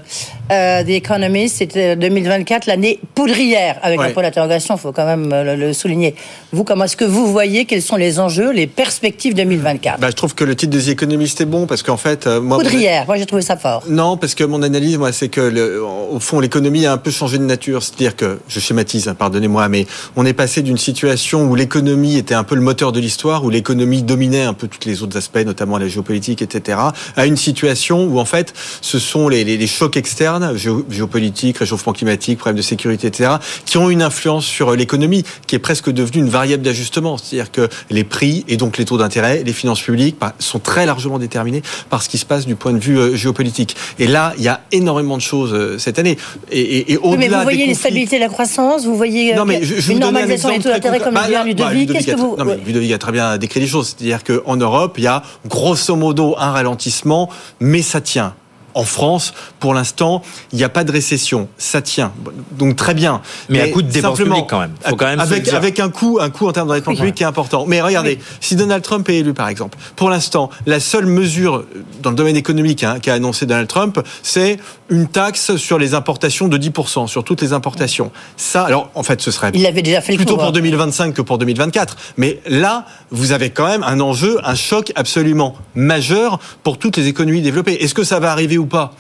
euh, 0.51 0.85
The 0.85 0.89
Economist, 0.89 1.57
c'était 1.59 1.97
2024, 1.97 2.67
l'année 2.67 3.01
poudrière, 3.15 3.79
avec 3.83 4.01
un 4.01 4.11
point 4.11 4.23
d'interrogation, 4.23 4.77
il 4.77 4.81
faut 4.81 4.93
quand 4.93 5.07
même 5.07 5.31
euh, 5.33 5.57
le, 5.57 5.73
souligner. 5.73 6.15
Vous, 6.53 6.65
comment 6.65 6.85
est-ce 6.85 6.97
que 6.97 7.05
vous 7.05 7.31
voyez 7.31 7.65
quels 7.65 7.83
sont 7.83 7.97
les 7.97 8.21
enjeux, 8.21 8.53
les 8.53 8.67
perspectives 8.67 9.35
2024 9.35 10.01
bah, 10.01 10.09
Je 10.11 10.17
trouve 10.17 10.35
que 10.35 10.45
le 10.45 10.57
titre 10.57 10.77
de 10.77 10.81
The 10.81 10.89
Economist 10.89 11.41
est 11.41 11.47
bon, 11.47 11.67
parce 11.67 11.83
qu'en 11.83 11.97
fait... 11.97 12.27
moi, 12.27 12.59
poudrière, 12.59 13.07
moi 13.07 13.17
j'ai 13.17 13.27
trouvé 13.27 13.43
ça 13.43 13.57
fort. 13.57 13.83
Non, 13.89 14.17
parce 14.17 14.35
que 14.35 14.45
mon 14.45 14.63
analyse, 14.63 14.99
moi, 14.99 15.13
c'est 15.13 15.29
que, 15.29 15.41
le, 15.41 15.83
au 15.83 16.21
fond, 16.21 16.41
l'économie 16.41 16.87
a 16.87 16.93
un 16.93 16.99
peu 16.99 17.11
changé 17.11 17.39
de 17.39 17.45
nature. 17.45 17.83
C'est-à-dire 17.83 18.17
que, 18.17 18.39
je 18.49 18.61
schématise, 18.61 19.09
hein, 19.09 19.15
pardonnez-moi, 19.15 19.69
mais 19.69 19.87
on 20.17 20.25
est 20.25 20.33
passé 20.33 20.63
d'une 20.63 20.79
situation 20.79 21.45
où 21.45 21.55
l'économie 21.55 22.17
était 22.17 22.35
un 22.35 22.45
peu 22.45 22.55
le 22.55 22.61
moteur 22.61 22.93
de 22.93 22.98
l'histoire, 22.99 23.45
où 23.45 23.51
l'économie 23.51 24.03
dominait 24.03 24.43
un 24.43 24.55
peu 24.55 24.69
tous 24.69 24.87
les 24.89 25.03
autres 25.03 25.17
aspects, 25.17 25.45
notamment 25.45 25.79
la 25.79 25.89
géopolitique, 25.89 26.43
etc., 26.43 26.79
à 27.17 27.27
une 27.27 27.37
situation 27.37 28.05
où 28.05 28.19
en 28.19 28.25
fait 28.25 28.53
ce 28.81 28.99
sont 28.99 29.29
les, 29.29 29.45
les, 29.45 29.67
chocs 29.67 29.97
externes, 29.97 30.57
géopolitique, 30.57 31.59
réchauffement 31.59 31.93
climatique, 31.93 32.39
problèmes 32.39 32.57
de 32.57 32.63
sécurité, 32.63 33.09
etc., 33.09 33.33
qui 33.65 33.79
ont 33.79 33.91
une 33.91 34.03
influence 34.03 34.45
sur 34.45 34.75
l'économie, 34.75 35.25
qui 35.47 35.55
est 35.55 35.61
presque 35.61 35.91
devenue 35.91 36.21
une 36.21 36.29
variable 36.29 36.63
d'ajustement. 36.63 37.17
C'est-à-dire 37.19 37.51
que 37.53 37.69
les 37.91 38.05
prix 38.05 38.45
et 38.49 38.57
donc 38.57 38.79
les 38.79 38.85
taux 38.85 38.99
d'intérêt, 38.99 39.43
les 39.45 39.53
finances 39.53 39.81
publiques 39.81 40.17
bah, 40.21 40.35
sont 40.39 40.59
très 40.59 40.87
largement 40.87 41.19
déterminés 41.19 41.63
par 41.91 42.03
ce 42.03 42.09
qui 42.09 42.19
se 42.19 42.27
passe 42.27 42.47
du 42.47 42.57
point 42.57 42.73
de 42.73 42.79
vue 42.79 42.99
euh, 42.99 43.17
géopolitique. 43.17 43.77
Et 43.99 44.07
là, 44.07 44.35
il 44.39 44.45
y 44.45 44.49
a 44.49 44.61
énormément 44.73 45.17
de 45.17 45.23
choses 45.23 45.53
euh, 45.53 45.79
cette 45.79 45.99
année. 45.99 46.17
Et, 46.51 46.93
et, 46.93 46.99
mais 47.17 47.29
vous 47.29 47.43
voyez 47.43 47.67
les 47.67 47.75
stabilités 47.75 48.17
de 48.17 48.23
la 48.23 48.29
croissance, 48.29 48.85
vous 48.85 48.97
voyez 48.97 49.35
non, 49.35 49.45
mais 49.45 49.63
je, 49.63 49.93
une 49.93 49.99
normalisation 49.99 50.51
des 50.51 50.63
taux 50.63 50.69
d'intérêt 50.69 51.01
comme 51.01 51.15
le 51.15 51.43
dit 51.45 51.49
Ludovic. 51.49 51.93
Qu'est-ce 51.93 52.07
que 52.07 52.17
vous... 52.17 52.37
Non, 52.37 52.45
mais 52.45 52.59
Ludovic 52.65 52.88
a 52.95 52.99
très 52.99 53.13
bien 53.13 53.39
décrit 53.39 53.61
les 53.61 53.67
choses. 53.67 53.95
C'est-à-dire 53.97 54.25
qu'en 54.25 54.57
Europe, 54.57 54.99
il 54.99 55.05
y 55.05 55.07
a 55.07 55.23
grosso 55.47 55.95
modo 55.97 56.35
un 56.39 56.51
ralentissement, 56.51 57.29
mais 57.61 57.83
ça 57.83 58.01
tient 58.01 58.35
en 58.79 58.85
France, 58.85 59.35
pour 59.59 59.75
l'instant, 59.75 60.23
il 60.53 60.59
n'y 60.59 60.65
a 60.65 60.69
pas 60.69 60.85
de 60.85 60.93
récession. 60.93 61.49
Ça 61.59 61.83
tient. 61.83 62.13
Donc 62.53 62.77
très 62.77 62.95
bien. 62.95 63.23
Mais, 63.49 63.61
à 63.61 63.69
coup 63.69 63.83
de 63.83 63.91
dépenses 63.91 64.19
publiques 64.19 64.47
quand 64.49 64.61
même. 64.61 64.73
Faut 64.87 64.95
quand 64.95 65.07
même 65.07 65.19
avec, 65.19 65.49
avec 65.49 65.81
un 65.81 65.91
coût, 65.91 66.19
un 66.21 66.31
coût 66.31 66.47
en 66.47 66.53
termes 66.53 66.69
de 66.69 66.75
dépenses 66.75 66.95
publiques 66.95 67.17
qui 67.17 67.25
est 67.25 67.27
important. 67.27 67.65
Mais 67.67 67.81
regardez, 67.81 68.21
si 68.41 68.55
Donald 68.55 68.85
Trump 68.85 69.09
est 69.09 69.17
élu 69.17 69.35
par 69.35 69.49
exemple, 69.49 69.77
pour 69.97 70.11
l'instant, 70.11 70.49
la 70.65 70.79
seule 70.79 71.07
mesure 71.07 71.65
dans 72.03 72.11
le 72.11 72.17
domaine 72.17 72.37
économique 72.37 72.85
hein, 72.85 73.01
qu'a 73.03 73.15
annoncé 73.15 73.47
Donald 73.47 73.67
Trump, 73.67 74.01
c'est 74.23 74.59
une 74.91 75.09
taxe 75.09 75.57
sur 75.57 75.79
les 75.79 75.95
importations 75.95 76.47
de 76.47 76.57
10%, 76.57 77.09
sur 77.09 77.25
toutes 77.25 77.43
les 77.43 77.53
importations. 77.53 78.13
Ça, 78.37 78.63
alors 78.63 78.93
en 78.95 79.03
fait, 79.03 79.21
ce 79.21 79.33
serait 79.33 79.51
il 79.55 79.67
avait 79.67 79.83
déjà 79.83 80.01
fait 80.01 80.15
plutôt 80.15 80.37
pour 80.37 80.53
2025 80.53 81.05
hein. 81.05 81.13
que 81.13 81.23
pour 81.23 81.39
2024. 81.39 81.97
Mais 82.17 82.39
là, 82.47 82.87
vous 83.11 83.33
avez 83.33 83.51
quand 83.51 83.67
même 83.67 83.83
un 83.83 83.99
enjeu, 83.99 84.39
un 84.45 84.55
choc 84.55 84.93
absolument 84.95 85.57
majeur 85.75 86.39
pour 86.63 86.79
toutes 86.79 86.97
les 86.97 87.09
économies 87.09 87.43
développées. 87.43 87.83
Est-ce 87.83 87.95
que 87.95 88.05
ça 88.05 88.21
va 88.21 88.31
arriver 88.31 88.57
ou 88.57 88.68
pas 88.69 88.93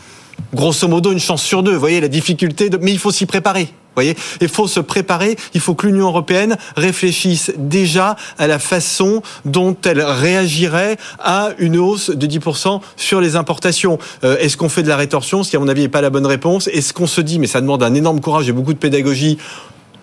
Grosso 0.55 0.89
modo, 0.89 1.13
une 1.13 1.21
chance 1.21 1.43
sur 1.43 1.63
deux. 1.63 1.75
Vous 1.75 1.81
voyez 1.81 2.01
la 2.01 2.09
difficulté, 2.09 2.71
mais 2.81 2.93
il 2.93 2.99
faut 2.99 3.11
s'y 3.11 3.27
préparer. 3.27 3.69
Voyez 3.95 4.17
il 4.41 4.49
faut 4.49 4.69
se 4.69 4.81
préparer. 4.81 5.37
Il 5.55 5.61
faut 5.61 5.75
que 5.75 5.87
l'Union 5.87 6.07
européenne 6.07 6.57
réfléchisse 6.77 7.53
déjà 7.57 8.17
à 8.39 8.47
la 8.47 8.59
façon 8.59 9.23
dont 9.45 9.77
elle 9.85 10.01
réagirait 10.01 10.97
à 11.19 11.51
une 11.59 11.77
hausse 11.77 12.11
de 12.11 12.27
10% 12.27 12.81
sur 12.97 13.21
les 13.21 13.37
importations. 13.37 13.99
Euh, 14.25 14.39
est-ce 14.39 14.57
qu'on 14.57 14.69
fait 14.69 14.85
de 14.85 14.89
la 14.89 14.97
rétorsion 14.97 15.43
Ce 15.43 15.51
qui, 15.51 15.57
à 15.57 15.59
mon 15.59 15.69
avis, 15.69 15.83
n'est 15.83 15.89
pas 15.89 16.01
la 16.01 16.11
bonne 16.11 16.27
réponse? 16.27 16.69
Est-ce 16.69 16.93
qu'on 16.93 17.09
se 17.09 17.21
dit, 17.21 17.39
mais 17.39 17.49
ça 17.49 17.61
demande 17.61 17.83
un 17.83 17.95
énorme 17.95 18.21
courage 18.21 18.49
et 18.49 18.53
beaucoup 18.53 18.73
de 18.73 18.79
pédagogie, 18.79 19.39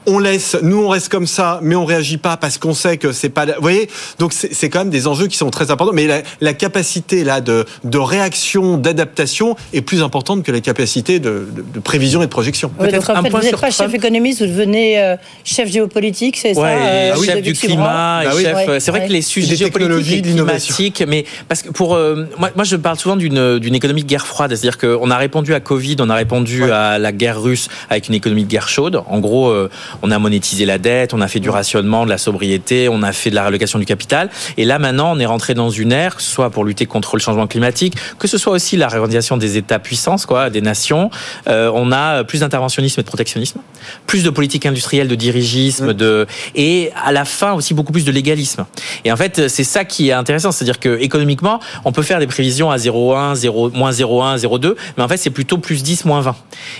on 0.07 0.19
laisse, 0.19 0.57
nous 0.61 0.83
on 0.83 0.89
reste 0.89 1.09
comme 1.09 1.27
ça, 1.27 1.59
mais 1.61 1.75
on 1.75 1.85
réagit 1.85 2.17
pas 2.17 2.37
parce 2.37 2.57
qu'on 2.57 2.73
sait 2.73 2.97
que 2.97 3.11
c'est 3.11 3.29
pas. 3.29 3.45
Vous 3.45 3.61
voyez, 3.61 3.89
donc 4.19 4.33
c'est 4.33 4.69
quand 4.69 4.79
même 4.79 4.89
des 4.89 5.07
enjeux 5.07 5.27
qui 5.27 5.37
sont 5.37 5.49
très 5.49 5.71
importants. 5.71 5.93
Mais 5.93 6.07
la, 6.07 6.21
la 6.41 6.53
capacité 6.53 7.23
là 7.23 7.41
de, 7.41 7.65
de 7.83 7.97
réaction, 7.97 8.77
d'adaptation 8.77 9.55
est 9.73 9.81
plus 9.81 10.01
importante 10.01 10.43
que 10.43 10.51
la 10.51 10.61
capacité 10.61 11.19
de, 11.19 11.47
de, 11.73 11.79
prévision 11.79 12.21
et 12.21 12.25
de 12.25 12.31
projection. 12.31 12.71
Oui, 12.79 12.91
donc 12.91 13.09
en 13.09 13.21
fait, 13.21 13.29
vous 13.29 13.39
n'êtes 13.39 13.59
pas 13.59 13.71
chef 13.71 13.93
économiste, 13.93 14.41
vous 14.41 14.47
devenez 14.47 15.01
euh, 15.01 15.15
chef 15.43 15.69
géopolitique, 15.69 16.37
c'est 16.37 16.53
ça 16.53 16.65
euh, 16.65 17.13
ah 17.13 17.25
Chef 17.25 17.41
du 17.41 17.53
climat, 17.53 18.23
bah 18.23 18.31
chef. 18.39 18.79
c'est 18.79 18.91
vrai 18.91 19.07
que 19.07 19.11
les 19.11 19.21
sujets 19.21 19.55
géopolitiques, 19.55 20.23
climatiques, 20.23 21.03
mais 21.07 21.25
parce 21.47 21.61
que 21.61 21.69
pour 21.69 21.95
euh, 21.95 22.25
moi, 22.37 22.51
moi, 22.55 22.63
je 22.63 22.75
parle 22.75 22.97
souvent 22.97 23.15
d'une 23.15 23.59
d'une 23.59 23.75
économie 23.75 24.03
de 24.03 24.07
guerre 24.07 24.27
froide, 24.27 24.51
c'est-à-dire 24.55 24.77
qu'on 24.77 25.09
a 25.09 25.17
répondu 25.17 25.53
à 25.53 25.59
Covid, 25.59 25.97
on 25.99 26.09
a 26.09 26.15
répondu 26.15 26.71
à 26.71 26.99
la 26.99 27.11
guerre 27.11 27.41
russe 27.41 27.67
avec 27.89 28.07
une 28.07 28.15
économie 28.15 28.43
de 28.43 28.49
guerre 28.49 28.69
chaude. 28.69 29.01
En 29.07 29.19
gros, 29.19 29.53
on 30.01 30.11
a 30.11 30.19
monétisé 30.19 30.65
la 30.65 30.77
dette, 30.77 31.13
on 31.13 31.21
a 31.21 31.27
fait 31.27 31.39
du 31.39 31.49
rationnement, 31.49 32.05
de 32.05 32.09
la 32.09 32.17
sobriété, 32.17 32.89
on 32.89 33.01
a 33.03 33.11
fait 33.11 33.29
de 33.29 33.35
la 33.35 33.43
rélocation 33.43 33.79
du 33.79 33.85
capital. 33.85 34.29
Et 34.57 34.65
là, 34.65 34.79
maintenant, 34.79 35.15
on 35.15 35.19
est 35.19 35.25
rentré 35.25 35.53
dans 35.53 35.69
une 35.69 35.91
ère, 35.91 36.19
soit 36.19 36.49
pour 36.49 36.63
lutter 36.63 36.85
contre 36.85 37.15
le 37.15 37.21
changement 37.21 37.47
climatique, 37.47 37.95
que 38.19 38.27
ce 38.27 38.37
soit 38.37 38.53
aussi 38.53 38.77
la 38.77 38.87
réorganisation 38.87 39.37
des 39.37 39.57
États-puissances, 39.57 40.25
quoi, 40.25 40.49
des 40.49 40.61
nations. 40.61 41.09
Euh, 41.47 41.71
on 41.73 41.91
a 41.91 42.23
plus 42.23 42.41
d'interventionnisme 42.41 42.99
et 42.99 43.03
de 43.03 43.07
protectionnisme, 43.07 43.59
plus 44.07 44.23
de 44.23 44.29
politique 44.29 44.65
industrielle, 44.65 45.07
de 45.07 45.15
dirigisme, 45.15 45.93
de 45.93 46.27
et 46.55 46.91
à 47.03 47.11
la 47.11 47.25
fin 47.25 47.53
aussi 47.53 47.73
beaucoup 47.73 47.91
plus 47.91 48.05
de 48.05 48.11
légalisme. 48.11 48.65
Et 49.03 49.11
en 49.11 49.17
fait, 49.17 49.47
c'est 49.47 49.63
ça 49.63 49.85
qui 49.85 50.09
est 50.09 50.13
intéressant, 50.13 50.51
c'est-à-dire 50.51 50.79
que 50.79 50.99
économiquement, 50.99 51.59
on 51.83 51.91
peut 51.91 52.03
faire 52.03 52.19
des 52.19 52.27
prévisions 52.27 52.71
à 52.71 52.77
0,1, 52.77 53.35
0, 53.35 53.71
moins 53.71 53.91
0,1, 53.91 54.37
0,2, 54.37 54.75
mais 54.97 55.03
en 55.03 55.07
fait, 55.07 55.17
c'est 55.17 55.29
plutôt 55.29 55.57
plus 55.57 55.83
10, 55.83 56.05
moins 56.05 56.21
20. 56.21 56.35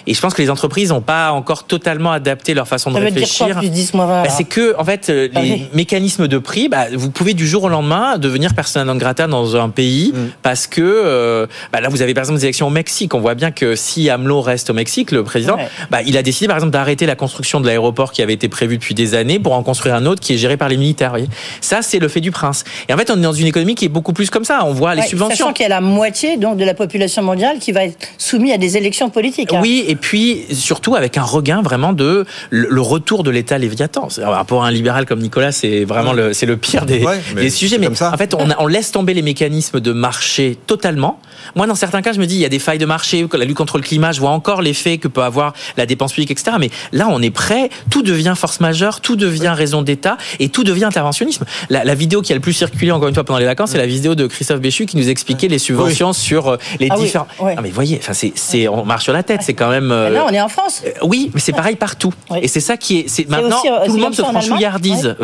Et 0.08 0.14
je 0.14 0.22
pense 0.22 0.34
que 0.34 0.42
les 0.42 0.50
entreprises 0.50 0.90
n'ont 0.90 1.02
pas 1.02 1.32
encore 1.32 1.66
totalement 1.66 2.12
adapté 2.12 2.54
leur 2.54 2.68
façon 2.68 2.92
de 2.92 2.98
réfléchir. 2.98 3.48
Dire 3.48 3.60
plus 3.60 3.70
10, 3.70 3.94
moins 3.94 4.06
20 4.06 4.24
bah, 4.24 4.30
C'est 4.30 4.44
que, 4.44 4.76
en 4.78 4.84
fait, 4.86 5.10
euh, 5.10 5.30
ah 5.36 5.42
les 5.42 5.70
mécanismes 5.74 6.28
de 6.28 6.38
prix, 6.38 6.70
bah, 6.70 6.86
vous 6.94 7.12
pouvez 7.12 7.34
du 7.34 7.48
jour 7.48 7.64
au 7.64 7.70
lendemain 7.70 8.18
devenir 8.18 8.54
persona 8.54 8.86
non 8.86 8.96
grata 8.96 9.28
dans 9.28 9.56
un 9.56 9.70
pays 9.70 10.14
mm. 10.14 10.20
parce 10.42 10.68
que 10.68 10.82
euh, 10.82 11.48
bah, 11.72 11.82
là, 11.82 11.90
vous 11.90 12.02
avez 12.02 12.14
par 12.14 12.22
exemple 12.24 12.40
des 12.40 12.46
élections 12.46 12.68
au 12.68 12.72
Mexique. 12.72 13.14
On 13.14 13.20
voit 13.20 13.36
bien 13.36 13.52
que 13.52 13.76
si 13.76 14.10
AMLO 14.10 14.42
reste 14.42 14.70
au 14.70 14.74
Mexique, 14.74 15.12
le 15.12 15.24
président, 15.24 15.58
bah, 15.92 16.02
il 16.06 16.18
a 16.18 16.24
décidé 16.24 16.48
par 16.48 16.58
exemple 16.58 16.72
d'arrêter 16.72 16.95
la 17.04 17.16
construction 17.16 17.60
de 17.60 17.68
l'aéroport 17.68 18.14
qui 18.14 18.22
avait 18.22 18.34
été 18.34 18.48
prévu 18.48 18.78
depuis 18.78 18.96
des 18.96 19.14
années 19.14 19.40
pour 19.40 19.54
en 19.54 19.64
construire 19.64 19.96
un 19.96 20.06
autre 20.06 20.22
qui 20.22 20.34
est 20.34 20.38
géré 20.38 20.56
par 20.56 20.70
les 20.70 20.78
militaires. 20.78 21.16
Ça, 21.60 21.82
c'est 21.82 22.00
le 22.00 22.08
fait 22.08 22.22
du 22.22 22.32
prince. 22.32 22.64
Et 22.88 22.94
en 22.94 22.98
fait, 22.98 23.12
on 23.12 23.18
est 23.18 23.24
dans 23.24 23.34
une 23.34 23.48
économie 23.48 23.76
qui 23.76 23.86
est 23.86 23.90
beaucoup 23.90 24.14
plus 24.14 24.30
comme 24.30 24.46
ça. 24.46 24.62
On 24.64 24.72
voit 24.72 24.96
les 24.96 25.02
subventions. 25.02 25.36
Sachant 25.36 25.54
qu'il 25.54 25.64
y 25.64 25.66
a 25.66 25.70
la 25.70 25.82
moitié 25.82 26.38
donc 26.38 26.58
de 26.58 26.64
la 26.64 26.74
population 26.74 27.22
mondiale 27.22 27.60
qui 27.60 27.74
va 27.74 27.84
être 27.84 27.98
soumise 28.18 28.54
à 28.54 28.58
des 28.58 28.78
élections 28.78 29.10
politiques. 29.10 29.54
Hein. 29.54 29.60
Oui, 29.62 29.84
et 29.88 29.96
puis 29.96 30.46
surtout 30.54 30.96
avec 30.96 31.18
un 31.18 31.24
regain 31.24 31.62
vraiment 31.62 31.92
de 31.92 32.26
le, 32.50 32.82
retour 32.82 33.24
de 33.24 33.32
l'État 33.32 33.58
léviathan. 33.58 34.08
Pour 34.48 34.64
un 34.64 34.72
libéral 34.72 35.06
comme 35.06 35.20
Nicolas, 35.20 35.52
c'est 35.52 35.84
vraiment 35.84 36.14
le, 36.14 36.34
c'est 36.34 36.46
le 36.46 36.56
pire 36.56 36.86
des, 36.86 37.04
des 37.36 37.50
sujets. 37.50 37.78
Mais 37.78 37.90
en 37.90 38.18
fait, 38.18 38.34
on, 38.34 38.48
on 38.60 38.68
laisse 38.68 38.92
tomber 38.92 39.14
les 39.14 39.22
mécanismes 39.22 39.80
de 39.80 39.92
marché 39.92 40.58
totalement. 40.68 41.20
Moi, 41.56 41.68
dans 41.68 41.76
certains 41.76 42.02
cas, 42.02 42.14
je 42.14 42.20
me 42.20 42.26
dis, 42.26 42.36
il 42.36 42.42
y 42.42 42.46
a 42.46 42.50
des 42.50 42.60
failles 42.60 42.78
de 42.78 42.86
marché, 42.86 43.26
la 43.34 43.46
lutte 43.46 43.58
contre 43.58 43.78
le 43.78 43.84
climat, 43.84 44.12
je 44.12 44.20
vois 44.20 44.30
encore 44.30 44.62
l'effet 44.62 44.98
que 44.98 45.08
peut 45.08 45.24
avoir 45.24 45.54
la 45.78 45.86
dépense 45.86 46.14
publique, 46.14 46.32
etc. 46.32 46.58
Mais 46.60 46.70
là, 46.92 47.08
on 47.10 47.22
est 47.22 47.30
prêt, 47.30 47.70
tout 47.90 48.02
devient 48.02 48.34
force 48.36 48.60
majeure, 48.60 49.02
tout 49.02 49.16
devient 49.16 49.54
raison 49.56 49.82
d'État 49.82 50.18
et 50.40 50.50
tout 50.50 50.64
devient 50.64 50.86
interventionnisme. 50.86 51.46
La, 51.70 51.96
vidéo 51.96 52.22
qui 52.22 52.34
a 52.34 52.36
le 52.36 52.42
plus 52.42 52.54
circulé, 52.54 52.92
encore 52.92 53.08
une 53.08 53.14
fois, 53.14 53.24
pendant 53.24 53.40
les 53.40 53.46
vacances, 53.46 53.72
c'est 53.72 53.78
la 53.78 53.86
vidéo 53.86 54.16
de 54.16 54.28
Christophe 54.28 54.60
Béchu 54.60 54.86
qui 54.86 54.98
nous 54.98 55.10
expliquait 55.10 55.48
les 55.48 55.60
subventions 55.60 56.14
sur 56.14 56.48
euh, 56.50 56.58
les 56.80 56.90
ah 56.92 56.98
différents. 56.98 57.28
Oui, 57.40 57.54
mais 57.62 57.70
voyez, 57.70 58.00
enfin, 58.02 58.14
c'est, 58.14 58.68
on 58.68 58.86
marche 58.86 59.04
sur 59.04 59.14
la 59.14 59.24
tête, 59.24 59.42
c'est 59.44 59.54
quand 59.54 59.70
même. 59.70 59.92
Euh, 59.92 60.10
là, 60.10 60.26
on 60.28 60.34
est 60.34 60.42
en 60.42 60.50
France. 60.50 60.84
Euh, 60.86 60.92
oui, 61.04 61.32
mais 61.34 61.40
c'est 61.40 61.54
pareil 61.54 61.76
partout. 61.76 62.14
Et 62.42 62.48
c'est 62.48 62.60
ça 62.60 62.78
qui 62.78 63.00
est. 63.00 63.06
C'est 63.08 63.30
maintenant, 63.30 63.62
tout 63.86 63.94
le 63.94 64.02
monde 64.02 64.16
se 64.16 64.22
franchouillardise 64.22 65.16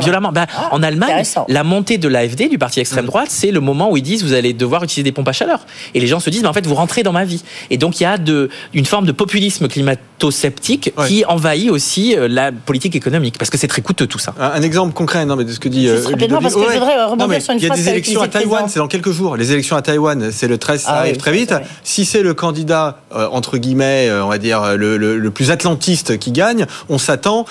violemment. 0.00 0.32
Ben, 0.32 0.46
ah, 0.56 0.68
en 0.72 0.82
Allemagne, 0.82 1.24
la 1.48 1.64
montée 1.64 1.98
de 1.98 2.08
l'AFD, 2.08 2.48
du 2.48 2.58
parti 2.58 2.80
extrême 2.80 3.06
droite, 3.06 3.28
c'est 3.30 3.50
le 3.50 3.60
moment 3.60 3.90
où 3.90 3.96
ils 3.96 4.02
disent 4.02 4.22
vous 4.22 4.34
allez 4.34 4.52
devoir 4.52 4.84
utiliser 4.84 5.04
des 5.04 5.12
pompes 5.12 5.28
à 5.28 5.32
chaleur. 5.32 5.60
Et 5.94 6.00
les 6.00 6.06
gens 6.06 6.20
se 6.20 6.30
disent, 6.30 6.42
mais 6.42 6.48
en 6.48 6.52
fait, 6.52 6.66
vous 6.66 6.74
rentrez 6.74 7.02
dans 7.02 7.12
ma 7.12 7.24
vie. 7.24 7.42
Et 7.70 7.78
donc, 7.78 8.00
il 8.00 8.04
y 8.04 8.06
a 8.06 8.18
de, 8.18 8.50
une 8.74 8.86
forme 8.86 9.06
de 9.06 9.12
populisme 9.12 9.68
climato-sceptique 9.68 10.67
qui 10.76 11.24
envahit 11.26 11.70
aussi 11.70 12.14
euh, 12.14 12.28
la 12.28 12.52
politique 12.52 12.94
économique, 12.94 13.38
parce 13.38 13.50
que 13.50 13.56
c'est 13.56 13.68
très 13.68 13.82
coûteux 13.82 14.06
tout 14.06 14.18
ça. 14.18 14.34
Un, 14.38 14.62
exemple 14.62 14.92
concret, 14.92 15.24
non, 15.24 15.36
mais 15.36 15.44
de 15.44 15.52
ce 15.52 15.58
que 15.58 15.68
dit. 15.68 15.88
Euh, 15.88 15.94
parce 16.40 16.54
que 16.54 16.60
je 16.60 16.78
voudrais 16.78 17.04
rebondir 17.04 17.42
sur 17.42 17.54
une 17.54 17.58
Il 17.58 17.66
y 17.66 17.70
a 17.70 17.74
des 17.74 17.88
élections 17.88 18.20
à 18.20 18.28
Taïwan, 18.28 18.66
c'est 18.68 18.78
dans 18.78 18.88
quelques 18.88 19.10
jours. 19.10 19.36
Les 19.36 19.52
élections 19.52 19.76
à 19.76 19.82
Taïwan, 19.82 20.30
c'est 20.30 20.48
le 20.48 20.58
13, 20.58 20.82
ça 20.82 20.88
ah 20.90 20.98
arrive 20.98 21.16
très 21.16 21.32
vite. 21.32 21.54
Si 21.82 22.04
c'est 22.04 22.22
le 22.22 22.34
candidat, 22.34 23.00
euh, 23.14 23.28
entre 23.32 23.56
guillemets, 23.56 24.10
on 24.10 24.28
va 24.28 24.38
dire, 24.38 24.76
le, 24.76 24.96
le 24.96 25.30
plus 25.30 25.50
atlantiste 25.50 26.18
qui 26.18 26.32
gagne, 26.32 26.66
on 26.88 26.98
s'attend 26.98 27.46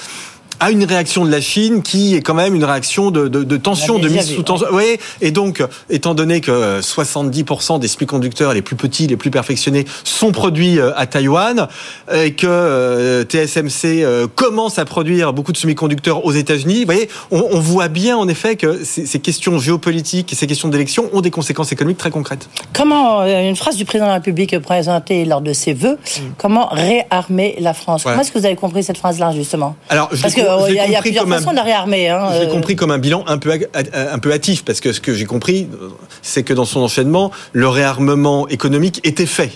à 0.59 0.71
une 0.71 0.83
réaction 0.83 1.25
de 1.25 1.31
la 1.31 1.41
Chine 1.41 1.81
qui 1.81 2.15
est 2.15 2.21
quand 2.21 2.33
même 2.33 2.55
une 2.55 2.63
réaction 2.63 3.11
de, 3.11 3.27
de, 3.27 3.43
de 3.43 3.57
tension, 3.57 3.99
de 3.99 4.09
mise 4.09 4.33
sous 4.35 4.43
tension. 4.43 4.67
Oui, 4.71 4.97
et 5.21 5.31
donc, 5.31 5.63
étant 5.89 6.13
donné 6.13 6.41
que 6.41 6.79
70% 6.81 7.79
des 7.79 7.87
semi-conducteurs 7.87 8.53
les 8.53 8.61
plus 8.61 8.75
petits, 8.75 9.07
les 9.07 9.17
plus 9.17 9.31
perfectionnés 9.31 9.85
sont 10.03 10.31
produits 10.31 10.79
euh, 10.79 10.91
à 10.95 11.05
Taïwan, 11.05 11.67
et 12.13 12.33
que 12.33 12.47
euh, 12.47 13.23
TSMC 13.23 14.03
euh, 14.03 14.27
commence 14.33 14.79
à 14.79 14.85
produire 14.85 15.33
beaucoup 15.33 15.51
de 15.51 15.57
semi-conducteurs 15.57 16.25
aux 16.25 16.31
États-Unis, 16.31 16.79
vous 16.79 16.85
voyez, 16.85 17.09
on, 17.31 17.43
on, 17.51 17.59
voit 17.59 17.87
bien 17.87 18.17
en 18.17 18.27
effet 18.27 18.55
que 18.55 18.83
ces, 18.83 19.05
ces 19.05 19.19
questions 19.19 19.59
géopolitiques 19.59 20.33
et 20.33 20.35
ces 20.35 20.47
questions 20.47 20.69
d'élection 20.69 21.09
ont 21.13 21.21
des 21.21 21.31
conséquences 21.31 21.71
économiques 21.71 21.97
très 21.97 22.11
concrètes. 22.11 22.49
Comment, 22.73 23.25
une 23.25 23.55
phrase 23.55 23.75
du 23.75 23.85
président 23.85 24.05
de 24.05 24.11
la 24.11 24.15
République 24.15 24.57
présentée 24.59 25.25
lors 25.25 25.41
de 25.41 25.53
ses 25.53 25.73
vœux, 25.73 25.97
mm. 25.97 26.21
comment 26.37 26.67
réarmer 26.71 27.55
la 27.59 27.73
France? 27.73 28.03
Comment 28.03 28.21
est-ce 28.21 28.31
que 28.31 28.39
vous 28.39 28.45
avez 28.45 28.55
compris 28.55 28.83
cette 28.83 28.97
phrase-là, 28.97 29.31
justement? 29.33 29.75
Alors, 29.89 30.09
Parce 30.21 30.33
que 30.33 30.46
il 30.69 30.75
y, 30.75 30.95
a 30.95 31.01
plusieurs 31.01 31.27
façons 31.27 31.53
de 31.53 31.59
réarmer. 31.59 32.09
Hein, 32.09 32.29
j'ai 32.33 32.47
euh. 32.47 32.51
compris 32.51 32.75
comme 32.75 32.91
un 32.91 32.97
bilan 32.97 33.23
un 33.27 33.37
peu, 33.37 33.51
un 33.93 34.19
peu 34.19 34.31
hâtif, 34.31 34.63
parce 34.65 34.79
que 34.79 34.93
ce 34.93 35.01
que 35.01 35.13
j'ai 35.13 35.25
compris, 35.25 35.67
c'est 36.21 36.43
que 36.43 36.53
dans 36.53 36.65
son 36.65 36.81
enchaînement, 36.81 37.31
le 37.53 37.67
réarmement 37.67 38.47
économique 38.47 38.99
était 39.03 39.25
fait. 39.25 39.51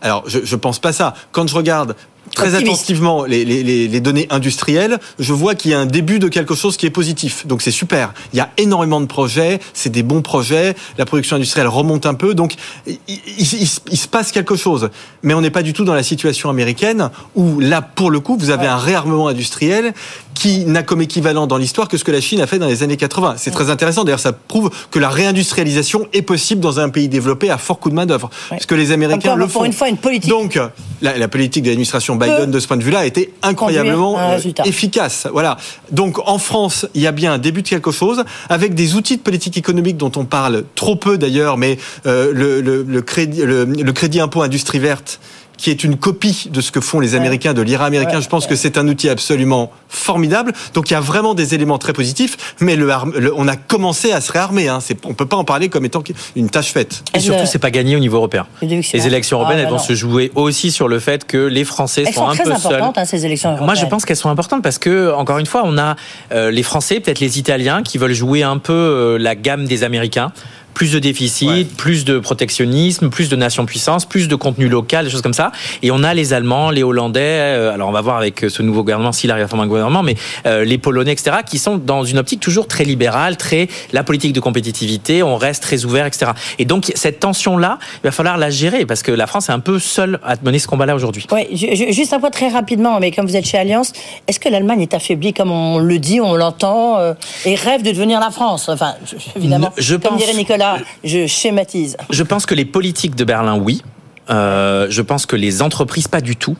Alors, 0.00 0.24
je, 0.26 0.40
je 0.44 0.56
pense 0.56 0.78
pas 0.78 0.92
ça. 0.92 1.14
Quand 1.32 1.48
je 1.48 1.54
regarde 1.54 1.96
très 2.38 2.54
attentivement 2.54 3.24
les, 3.24 3.44
les, 3.44 3.88
les, 3.88 4.00
données 4.00 4.26
industrielles, 4.30 4.98
je 5.18 5.32
vois 5.32 5.54
qu'il 5.54 5.70
y 5.70 5.74
a 5.74 5.80
un 5.80 5.86
début 5.86 6.18
de 6.18 6.28
quelque 6.28 6.54
chose 6.54 6.76
qui 6.76 6.86
est 6.86 6.90
positif. 6.90 7.46
Donc 7.46 7.62
c'est 7.62 7.70
super. 7.70 8.14
Il 8.32 8.38
y 8.38 8.40
a 8.40 8.50
énormément 8.56 9.00
de 9.00 9.06
projets, 9.06 9.60
c'est 9.74 9.90
des 9.90 10.02
bons 10.02 10.22
projets, 10.22 10.74
la 10.96 11.04
production 11.04 11.36
industrielle 11.36 11.68
remonte 11.68 12.06
un 12.06 12.14
peu, 12.14 12.34
donc 12.34 12.54
il, 12.86 12.98
il, 13.08 13.66
se 13.66 14.08
passe 14.08 14.32
quelque 14.32 14.56
chose. 14.56 14.90
Mais 15.22 15.34
on 15.34 15.40
n'est 15.40 15.50
pas 15.50 15.62
du 15.62 15.72
tout 15.72 15.84
dans 15.84 15.94
la 15.94 16.02
situation 16.02 16.50
américaine 16.50 17.10
où 17.34 17.60
là, 17.60 17.82
pour 17.82 18.10
le 18.10 18.20
coup, 18.20 18.36
vous 18.38 18.50
avez 18.50 18.66
un 18.66 18.76
réarmement 18.76 19.28
industriel 19.28 19.92
qui 20.34 20.64
n'a 20.66 20.84
comme 20.84 21.02
équivalent 21.02 21.48
dans 21.48 21.56
l'histoire 21.56 21.88
que 21.88 21.96
ce 21.96 22.04
que 22.04 22.12
la 22.12 22.20
Chine 22.20 22.40
a 22.40 22.46
fait 22.46 22.60
dans 22.60 22.68
les 22.68 22.84
années 22.84 22.96
80. 22.96 23.34
C'est 23.38 23.50
très 23.50 23.70
intéressant. 23.70 24.04
D'ailleurs, 24.04 24.20
ça 24.20 24.32
prouve 24.32 24.70
que 24.90 25.00
la 25.00 25.08
réindustrialisation 25.08 26.06
est 26.12 26.22
possible 26.22 26.60
dans 26.60 26.78
un 26.78 26.90
pays 26.90 27.08
développé 27.08 27.50
à 27.50 27.58
fort 27.58 27.80
coup 27.80 27.90
de 27.90 27.94
main 27.94 28.06
d'œuvre, 28.06 28.30
parce 28.48 28.66
que 28.66 28.76
les 28.76 28.92
Américains 28.92 29.34
le 29.34 29.46
font. 29.46 29.58
Pour 29.58 29.64
une 29.64 29.72
fois, 29.72 29.88
une 29.88 29.96
politique. 29.96 30.30
Donc 30.30 30.58
la, 31.02 31.18
la 31.18 31.28
politique 31.28 31.64
de 31.64 31.70
l'administration 31.70 32.14
Biden 32.14 32.27
de 32.28 32.60
ce 32.60 32.66
point 32.66 32.76
de 32.76 32.82
vue-là 32.82 33.00
a 33.00 33.04
été 33.04 33.32
incroyablement 33.42 34.18
euh, 34.18 34.38
efficace. 34.64 35.26
Voilà. 35.32 35.56
Donc 35.90 36.18
en 36.28 36.38
France, 36.38 36.86
il 36.94 37.02
y 37.02 37.06
a 37.06 37.12
bien 37.12 37.32
un 37.32 37.38
début 37.38 37.62
de 37.62 37.68
quelque 37.68 37.90
chose 37.90 38.24
avec 38.48 38.74
des 38.74 38.94
outils 38.94 39.16
de 39.16 39.22
politique 39.22 39.56
économique 39.56 39.96
dont 39.96 40.12
on 40.16 40.24
parle 40.24 40.64
trop 40.74 40.96
peu 40.96 41.18
d'ailleurs, 41.18 41.56
mais 41.56 41.78
euh, 42.06 42.32
le, 42.32 42.60
le, 42.60 42.82
le, 42.82 43.02
crédit, 43.02 43.42
le, 43.42 43.64
le 43.64 43.92
crédit 43.92 44.20
impôt 44.20 44.42
industrie 44.42 44.78
verte 44.78 45.20
qui 45.58 45.70
est 45.70 45.84
une 45.84 45.96
copie 45.96 46.48
de 46.50 46.60
ce 46.60 46.70
que 46.70 46.80
font 46.80 47.00
les 47.00 47.14
Américains, 47.14 47.52
de 47.52 47.60
l'IRA 47.62 47.84
américain. 47.84 48.20
je 48.20 48.28
pense 48.28 48.46
que 48.46 48.56
c'est 48.56 48.78
un 48.78 48.88
outil 48.88 49.10
absolument 49.10 49.70
formidable. 49.88 50.52
Donc 50.72 50.90
il 50.90 50.94
y 50.94 50.96
a 50.96 51.00
vraiment 51.00 51.34
des 51.34 51.54
éléments 51.54 51.78
très 51.78 51.92
positifs, 51.92 52.54
mais 52.60 52.76
le, 52.76 52.90
on 53.36 53.48
a 53.48 53.56
commencé 53.56 54.12
à 54.12 54.20
se 54.20 54.32
réarmer. 54.32 54.68
Hein. 54.68 54.78
On 55.04 55.14
peut 55.14 55.26
pas 55.26 55.36
en 55.36 55.44
parler 55.44 55.68
comme 55.68 55.84
étant 55.84 56.02
une 56.36 56.48
tâche 56.48 56.72
faite. 56.72 57.02
Et 57.14 57.20
surtout, 57.20 57.44
c'est 57.44 57.58
pas 57.58 57.70
gagné 57.70 57.96
au 57.96 57.98
niveau 57.98 58.16
européen. 58.16 58.46
Les 58.62 59.06
élections 59.06 59.38
européennes, 59.38 59.60
ah, 59.60 59.64
elles 59.64 59.72
vont 59.72 59.78
se 59.78 59.94
jouer 59.94 60.30
aussi 60.34 60.70
sur 60.70 60.88
le 60.88 61.00
fait 61.00 61.26
que 61.26 61.36
les 61.36 61.64
Français 61.64 62.04
elles 62.06 62.14
sont, 62.14 62.28
un 62.28 62.36
peu 62.36 62.54
seuls. 62.56 62.82
Hein, 62.82 63.04
ces 63.04 63.26
élections 63.26 63.56
Moi, 63.60 63.74
je 63.74 63.86
pense 63.86 64.04
qu'elles 64.04 64.16
sont 64.16 64.30
importantes 64.30 64.62
parce 64.62 64.78
que, 64.78 65.12
encore 65.12 65.38
une 65.38 65.46
fois, 65.46 65.62
on 65.64 65.76
a 65.76 65.96
euh, 66.32 66.50
les 66.50 66.62
Français, 66.62 67.00
peut-être 67.00 67.20
les 67.20 67.38
Italiens, 67.38 67.82
qui 67.82 67.98
veulent 67.98 68.12
jouer 68.12 68.42
un 68.42 68.58
peu 68.58 68.72
euh, 68.72 69.18
la 69.18 69.34
gamme 69.34 69.66
des 69.66 69.82
Américains 69.84 70.32
plus 70.74 70.92
de 70.92 70.98
déficit, 70.98 71.76
plus 71.76 72.04
de 72.04 72.18
protectionnisme, 72.18 73.10
plus 73.10 73.28
de 73.28 73.36
nation-puissance, 73.36 74.04
plus 74.04 74.28
de 74.28 74.36
contenu 74.36 74.68
local, 74.68 75.04
des 75.04 75.10
choses 75.10 75.22
comme 75.22 75.34
ça. 75.34 75.50
Et 75.82 75.90
on 75.90 76.04
a 76.04 76.14
les 76.14 76.32
Allemands, 76.32 76.70
les 76.70 76.82
Hollandais, 76.82 77.20
euh, 77.20 77.74
alors 77.74 77.88
on 77.88 77.92
va 77.92 78.00
voir 78.00 78.16
avec 78.16 78.44
ce 78.48 78.62
nouveau 78.62 78.82
gouvernement 78.82 79.12
s'il 79.12 79.30
arrive 79.30 79.44
à 79.44 79.48
former 79.48 79.64
un 79.64 79.68
gouvernement, 79.68 80.02
mais 80.02 80.14
euh, 80.46 80.64
les 80.64 80.78
Polonais, 80.78 81.12
etc., 81.12 81.38
qui 81.44 81.58
sont 81.58 81.78
dans 81.78 82.04
une 82.04 82.18
optique 82.18 82.40
toujours 82.40 82.68
très 82.68 82.84
libérale, 82.84 83.36
très 83.36 83.68
la 83.92 84.04
politique 84.04 84.32
de 84.32 84.40
compétitivité, 84.40 85.22
on 85.22 85.36
reste 85.36 85.62
très 85.62 85.84
ouvert, 85.84 86.06
etc. 86.06 86.32
Et 86.58 86.64
donc 86.64 86.92
cette 86.94 87.20
tension-là, 87.20 87.78
il 87.96 88.04
va 88.04 88.12
falloir 88.12 88.38
la 88.38 88.50
gérer 88.50 88.86
parce 88.86 89.02
que 89.02 89.10
la 89.10 89.26
France 89.26 89.48
est 89.48 89.52
un 89.52 89.60
peu 89.60 89.78
seule 89.78 90.20
à 90.24 90.34
mener 90.44 90.58
ce 90.58 90.68
combat-là 90.68 90.94
aujourd'hui. 90.94 91.26
Oui, 91.32 91.56
juste 91.92 92.12
un 92.12 92.20
point 92.20 92.30
très 92.30 92.48
rapidement, 92.48 93.00
mais 93.00 93.10
comme 93.10 93.26
vous 93.26 93.36
êtes 93.36 93.46
chez 93.46 93.58
Alliance, 93.58 93.92
est-ce 94.26 94.38
que 94.38 94.48
l'Allemagne 94.48 94.82
est 94.82 94.94
affaiblie 94.94 95.32
comme 95.32 95.50
on 95.50 95.78
le 95.78 95.98
dit, 95.98 96.20
on 96.20 96.34
l'entend, 96.34 96.98
euh, 96.98 97.14
et 97.44 97.54
rêve 97.54 97.82
de 97.82 97.90
devenir 97.90 98.20
la 98.20 98.30
France? 98.30 98.68
Enfin, 98.68 98.94
évidemment, 99.36 99.72
je 99.76 99.96
comme 99.96 100.16
dirait 100.16 100.34
Nicolas 100.34 100.57
je 101.04 101.26
schématise. 101.26 101.96
Je 102.10 102.22
pense 102.22 102.46
que 102.46 102.54
les 102.54 102.64
politiques 102.64 103.14
de 103.14 103.24
Berlin, 103.24 103.58
oui. 103.58 103.82
Euh, 104.30 104.86
je 104.90 105.02
pense 105.02 105.26
que 105.26 105.36
les 105.36 105.62
entreprises, 105.62 106.08
pas 106.08 106.20
du 106.20 106.36
tout. 106.36 106.56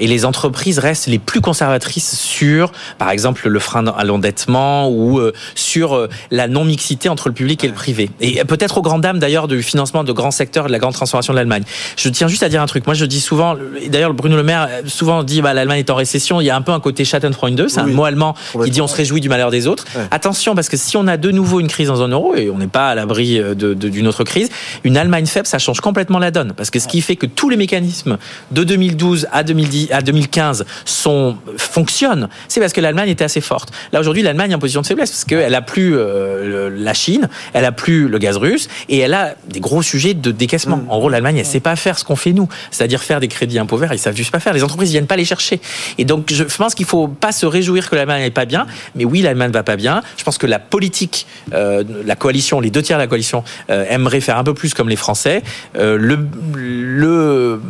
Et 0.00 0.06
les 0.06 0.24
entreprises 0.24 0.78
restent 0.78 1.06
les 1.06 1.18
plus 1.18 1.40
conservatrices 1.40 2.18
sur, 2.18 2.72
par 2.98 3.10
exemple, 3.10 3.48
le 3.48 3.58
frein 3.58 3.86
à 3.86 4.04
l'endettement 4.04 4.88
ou 4.88 5.18
euh, 5.18 5.32
sur 5.54 5.94
euh, 5.94 6.08
la 6.30 6.48
non-mixité 6.48 7.08
entre 7.08 7.28
le 7.28 7.34
public 7.34 7.64
et 7.64 7.68
le 7.68 7.74
privé. 7.74 8.10
Et 8.20 8.42
peut-être 8.44 8.78
aux 8.78 8.82
grandes 8.82 9.02
dames 9.02 9.18
d'ailleurs 9.18 9.48
du 9.48 9.62
financement 9.62 10.04
de 10.04 10.12
grands 10.12 10.30
secteurs 10.30 10.66
de 10.66 10.72
la 10.72 10.78
grande 10.78 10.94
transformation 10.94 11.32
de 11.32 11.38
l'Allemagne. 11.38 11.64
Je 11.96 12.08
tiens 12.08 12.28
juste 12.28 12.42
à 12.42 12.48
dire 12.48 12.62
un 12.62 12.66
truc. 12.66 12.86
Moi, 12.86 12.94
je 12.94 13.04
dis 13.04 13.20
souvent, 13.20 13.56
d'ailleurs, 13.88 14.14
Bruno 14.14 14.36
Le 14.36 14.42
Maire 14.42 14.68
souvent 14.86 15.22
dit, 15.22 15.42
bah, 15.42 15.54
l'Allemagne 15.54 15.80
est 15.80 15.90
en 15.90 15.94
récession. 15.94 16.40
Il 16.40 16.44
y 16.44 16.50
a 16.50 16.56
un 16.56 16.62
peu 16.62 16.72
un 16.72 16.80
côté 16.80 17.04
Schadenfreude, 17.04 17.68
c'est 17.68 17.80
un 17.80 17.86
mot 17.86 18.04
allemand 18.04 18.34
qui 18.64 18.70
dit 18.70 18.80
on 18.80 18.86
se 18.86 18.96
réjouit 18.96 19.20
du 19.20 19.28
malheur 19.28 19.50
des 19.50 19.66
autres. 19.66 19.84
Attention, 20.10 20.54
parce 20.54 20.68
que 20.68 20.76
si 20.76 20.96
on 20.96 21.06
a 21.06 21.16
de 21.16 21.30
nouveau 21.30 21.60
une 21.60 21.68
crise 21.68 21.90
en 21.90 21.96
zone 21.96 22.12
euro, 22.12 22.34
et 22.34 22.50
on 22.50 22.58
n'est 22.58 22.66
pas 22.66 22.88
à 22.88 22.94
l'abri 22.94 23.40
d'une 23.54 24.06
autre 24.06 24.24
crise, 24.24 24.48
une 24.84 24.96
Allemagne 24.96 25.26
faible, 25.26 25.46
ça 25.46 25.58
change 25.58 25.80
complètement 25.80 26.18
la 26.18 26.30
donne. 26.30 26.52
Parce 26.52 26.70
que 26.70 26.78
ce 26.78 26.88
qui 26.88 27.00
fait 27.02 27.16
que 27.16 27.26
tous 27.26 27.50
les 27.50 27.56
mécanismes 27.56 28.18
de 28.50 28.64
2012 28.64 29.28
à 29.32 29.42
2010, 29.42 29.73
à 29.90 30.02
2015 30.02 30.64
sont, 30.84 31.36
fonctionnent, 31.56 32.28
c'est 32.48 32.60
parce 32.60 32.72
que 32.72 32.80
l'Allemagne 32.80 33.08
était 33.08 33.24
assez 33.24 33.40
forte. 33.40 33.70
Là, 33.92 34.00
aujourd'hui, 34.00 34.22
l'Allemagne 34.22 34.52
est 34.52 34.54
en 34.54 34.58
position 34.58 34.82
de 34.82 34.86
faiblesse 34.86 35.10
parce 35.10 35.24
qu'elle 35.24 35.54
a 35.54 35.62
plus 35.62 35.96
euh, 35.96 36.70
la 36.74 36.94
Chine, 36.94 37.28
elle 37.52 37.64
a 37.64 37.72
plus 37.72 38.08
le 38.08 38.18
gaz 38.18 38.36
russe 38.36 38.68
et 38.88 38.98
elle 38.98 39.14
a 39.14 39.34
des 39.48 39.60
gros 39.60 39.82
sujets 39.82 40.14
de 40.14 40.30
décaissement. 40.30 40.78
Mm. 40.78 40.90
En 40.90 40.98
gros, 40.98 41.08
l'Allemagne, 41.08 41.38
elle 41.38 41.46
sait 41.46 41.60
pas 41.60 41.76
faire 41.76 41.98
ce 41.98 42.04
qu'on 42.04 42.16
fait 42.16 42.32
nous. 42.32 42.48
C'est-à-dire 42.70 43.02
faire 43.02 43.20
des 43.20 43.28
crédits 43.28 43.58
impôts 43.58 43.76
verts, 43.76 43.92
ils 43.92 43.98
savent 43.98 44.16
juste 44.16 44.30
pas 44.30 44.40
faire. 44.40 44.52
Les 44.52 44.64
entreprises 44.64 44.90
viennent 44.90 45.06
pas 45.06 45.16
les 45.16 45.24
chercher. 45.24 45.60
Et 45.98 46.04
donc, 46.04 46.32
je 46.32 46.44
pense 46.44 46.74
qu'il 46.74 46.86
faut 46.86 47.08
pas 47.08 47.32
se 47.32 47.46
réjouir 47.46 47.88
que 47.90 47.96
l'Allemagne 47.96 48.22
n'est 48.22 48.30
pas 48.30 48.44
bien. 48.44 48.66
Mais 48.94 49.04
oui, 49.04 49.22
l'Allemagne 49.22 49.52
va 49.52 49.62
pas 49.62 49.76
bien. 49.76 50.02
Je 50.16 50.24
pense 50.24 50.38
que 50.38 50.46
la 50.46 50.58
politique, 50.58 51.26
euh, 51.52 51.82
la 52.04 52.16
coalition, 52.16 52.60
les 52.60 52.70
deux 52.70 52.82
tiers 52.82 52.98
de 52.98 53.02
la 53.02 53.06
coalition 53.06 53.44
euh, 53.70 53.84
aimeraient 53.88 54.20
faire 54.20 54.38
un 54.38 54.44
peu 54.44 54.54
plus 54.54 54.74
comme 54.74 54.88
les 54.88 54.96
Français. 54.96 55.42
Euh, 55.76 55.96
le, 55.96 56.18
le 56.54 57.60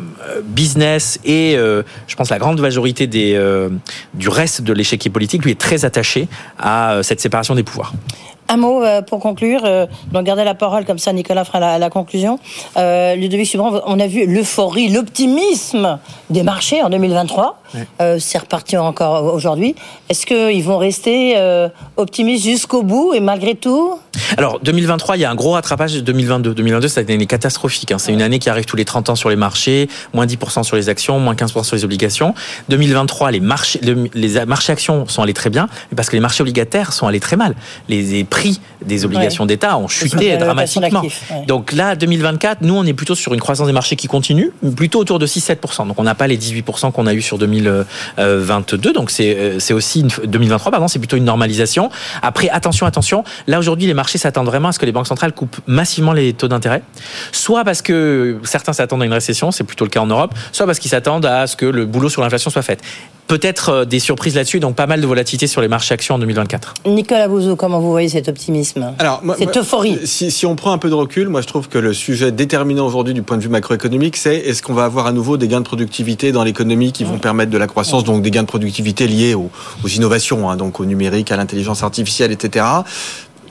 business 0.45 1.19
et 1.25 1.57
je 2.07 2.17
pense 2.17 2.31
la 2.31 2.39
grande 2.39 2.61
majorité 2.61 3.07
des, 3.07 3.41
du 4.15 4.29
reste 4.29 4.63
de 4.63 4.73
l'échiquier 4.73 5.11
politique 5.11 5.45
lui 5.45 5.53
est 5.53 5.61
très 5.61 5.85
attaché 5.85 6.29
à 6.59 7.01
cette 7.03 7.21
séparation 7.21 7.55
des 7.55 7.63
pouvoirs. 7.63 7.93
Un 8.49 8.57
mot 8.57 8.83
euh, 8.83 9.01
pour 9.03 9.21
conclure, 9.21 9.63
euh, 9.65 9.87
donc 10.13 10.25
garder 10.25 10.45
la 10.45 10.55
parole 10.55 10.85
comme 10.85 10.99
ça, 10.99 11.13
Nicolas 11.13 11.45
fera 11.45 11.61
la, 11.61 11.79
la 11.79 11.91
conclusion. 11.91 12.39
Euh, 12.77 13.15
Ludovic 13.15 13.47
Subran, 13.47 13.81
on 13.87 13.99
a 13.99 14.07
vu 14.07 14.27
l'euphorie, 14.27 14.89
l'optimisme 14.89 15.99
des 16.31 16.43
marchés 16.43 16.83
en 16.83 16.91
2023. 16.91 17.63
Euh, 18.01 18.19
c'est 18.21 18.39
reparti 18.39 18.77
encore 18.77 19.35
aujourd'hui. 19.35 19.75
Est-ce 20.09 20.27
qu'ils 20.27 20.63
vont 20.63 20.79
rester 20.79 21.35
euh, 21.37 21.69
optimistes 21.97 22.45
jusqu'au 22.45 22.83
bout 22.83 23.15
et 23.15 23.21
malgré 23.21 23.55
tout? 23.55 23.99
Alors 24.37 24.61
2023, 24.61 25.17
il 25.17 25.21
y 25.21 25.25
a 25.25 25.31
un 25.31 25.35
gros 25.35 25.53
rattrapage 25.53 25.95
de 25.95 26.01
2022. 26.01 26.55
2022, 26.55 26.89
c'est 26.89 27.03
une 27.03 27.11
année 27.11 27.27
catastrophique. 27.27 27.91
Hein. 27.93 27.99
C'est 27.99 28.13
une 28.13 28.23
année 28.23 28.39
qui 28.39 28.49
arrive 28.49 28.65
tous 28.65 28.77
les 28.77 28.85
30 28.85 29.11
ans 29.11 29.17
sur 29.17 29.29
les 29.29 29.37
marchés, 29.37 29.89
moins 30.13 30.27
10% 30.27 30.63
sur 30.63 30.77
les 30.77 30.89
actions, 30.89 31.19
moins 31.19 31.35
15% 31.35 31.65
sur 31.65 31.77
les 31.77 31.85
obligations. 31.85 32.35
2023, 32.69 33.33
les 33.33 33.41
marchés, 33.41 33.81
les 33.83 34.47
marchés 34.47 34.73
actions 34.73 35.07
sont 35.09 35.23
allés 35.23 35.35
très 35.35 35.51
bien, 35.51 35.69
parce 35.97 36.09
que 36.09 36.17
les 36.17 36.21
marchés 36.21 36.43
obligataires 36.43 36.93
sont 36.93 37.07
allés 37.07 37.21
très 37.21 37.37
mal. 37.37 37.55
Les 37.89 38.25
prix 38.35 38.61
des 38.85 39.05
obligations 39.05 39.47
d'État 39.47 39.79
ont 39.79 39.87
chuté 39.87 40.37
dramatiquement. 40.37 41.03
Donc 41.47 41.71
là, 41.71 41.95
2024, 41.95 42.63
nous, 42.63 42.75
on 42.75 42.85
est 42.85 42.93
plutôt 42.93 43.15
sur 43.15 43.33
une 43.33 43.41
croissance 43.41 43.69
des 43.69 43.73
marchés 43.73 43.95
qui 43.95 44.09
continue, 44.09 44.51
plutôt 44.77 44.99
autour 44.99 45.21
de 45.21 45.27
6-7%. 45.27 45.87
Donc 45.87 46.01
on 46.01 46.03
n'a 46.03 46.17
pas 46.17 46.27
les 46.27 46.37
18% 46.37 46.91
qu'on 46.91 47.07
a 47.07 47.15
eu 47.15 47.23
sur 47.23 47.39
2022. 47.39 48.93
Donc 48.93 49.11
c'est 49.11 49.37
euh, 49.37 49.61
c'est 49.61 49.73
aussi 49.73 50.01
une, 50.01 50.09
2023, 50.27 50.73
pardon, 50.73 50.89
c'est 50.89 50.99
plutôt 50.99 51.17
une 51.17 51.25
normalisation. 51.25 51.91
Après, 52.23 52.49
attention, 52.51 52.87
attention. 52.87 53.23
Là 53.47 53.61
aujourd'hui, 53.61 53.87
les 53.87 53.95
marchés 53.95 54.19
s'attendent 54.19 54.47
vraiment 54.47 54.69
à 54.69 54.73
ce 54.73 54.81
que 54.81 54.87
les 54.87 54.93
banques 54.93 55.07
centrales 55.07 55.33
coupent 55.33 55.61
massivement 55.69 56.13
les 56.13 56.33
taux 56.33 56.49
d'intérêt, 56.49 56.83
soit 57.31 57.63
parce 57.63 57.83
que 57.83 58.41
certains 58.43 58.73
s'attendent 58.73 59.03
à 59.03 59.07
une 59.07 59.13
récession, 59.13 59.53
c'est 59.53 59.65
plutôt 59.65 59.85
le 59.85 59.91
cas 59.91 60.01
en 60.01 60.07
Europe, 60.07 60.35
soit 60.51 60.67
parce 60.67 60.81
qu'ils 60.81 60.91
s'attendent 60.91 61.27
à 61.27 61.47
ce 61.47 61.55
que 61.55 61.67
le 61.67 61.87
boulot 61.87 62.09
sur 62.09 62.21
l'inflation 62.21 62.51
soit 62.51 62.63
fait 62.63 62.81
peut-être 63.27 63.69
euh, 63.71 63.85
des 63.85 63.99
surprises 63.99 64.37
là-dessus, 64.37 64.61
donc 64.61 64.77
pas 64.77 64.87
mal 64.87 65.01
de 65.01 65.07
volatilité 65.07 65.47
sur 65.47 65.61
les 65.61 65.69
marchés 65.69 65.95
actions 65.95 66.17
en 66.17 66.19
2024. 66.19 66.75
Nicolas 66.87 67.29
Bouzou, 67.29 67.57
comment 67.57 67.81
vous 67.81 67.91
voyez 67.91 68.09
cet 68.09 68.29
optimisme? 68.29 68.95
Alors, 68.99 69.23
Cette 69.39 69.57
euphorie 69.57 69.99
si, 70.05 70.31
si, 70.31 70.47
on 70.47 70.57
prend 70.57 70.73
un 70.73 70.79
peu 70.79 70.89
de 70.89 70.95
recul, 70.95 71.29
moi 71.29 71.41
je 71.41 71.47
trouve 71.47 71.69
que 71.69 71.79
le 71.79 71.93
sujet 71.93 72.33
déterminant 72.33 72.87
aujourd'hui 72.87 73.15
du 73.15 73.23
point 73.23 73.37
de 73.37 73.43
vue 73.43 73.49
macroéconomique, 73.49 74.17
c'est 74.17 74.37
est-ce 74.37 74.63
qu'on 74.63 74.75
va 74.75 74.85
avoir 74.85 75.07
à 75.07 75.13
nouveau 75.13 75.37
des 75.37 75.49
gains 75.49 75.61
de 75.61 75.67
productivité 75.67 76.33
dans 76.33 76.45
l'économie 76.45 76.93
qui 76.93 77.05
vont 77.05 77.19
permettre 77.19 77.51
de 77.51 77.59
la 77.59 77.67
croissance, 77.67 78.05
donc 78.05 78.23
des 78.23 78.31
gains 78.31 78.43
de 78.43 78.49
productivité 78.49 79.07
liés 79.07 79.35
aux, 79.35 79.51
innovations, 79.89 80.51
hein, 80.51 80.57
donc 80.57 80.81
au 80.81 80.85
numérique, 80.85 81.33
à 81.33 81.37
l'intelligence 81.37 81.83
artificielle, 81.83 82.33
etc. 82.33 82.67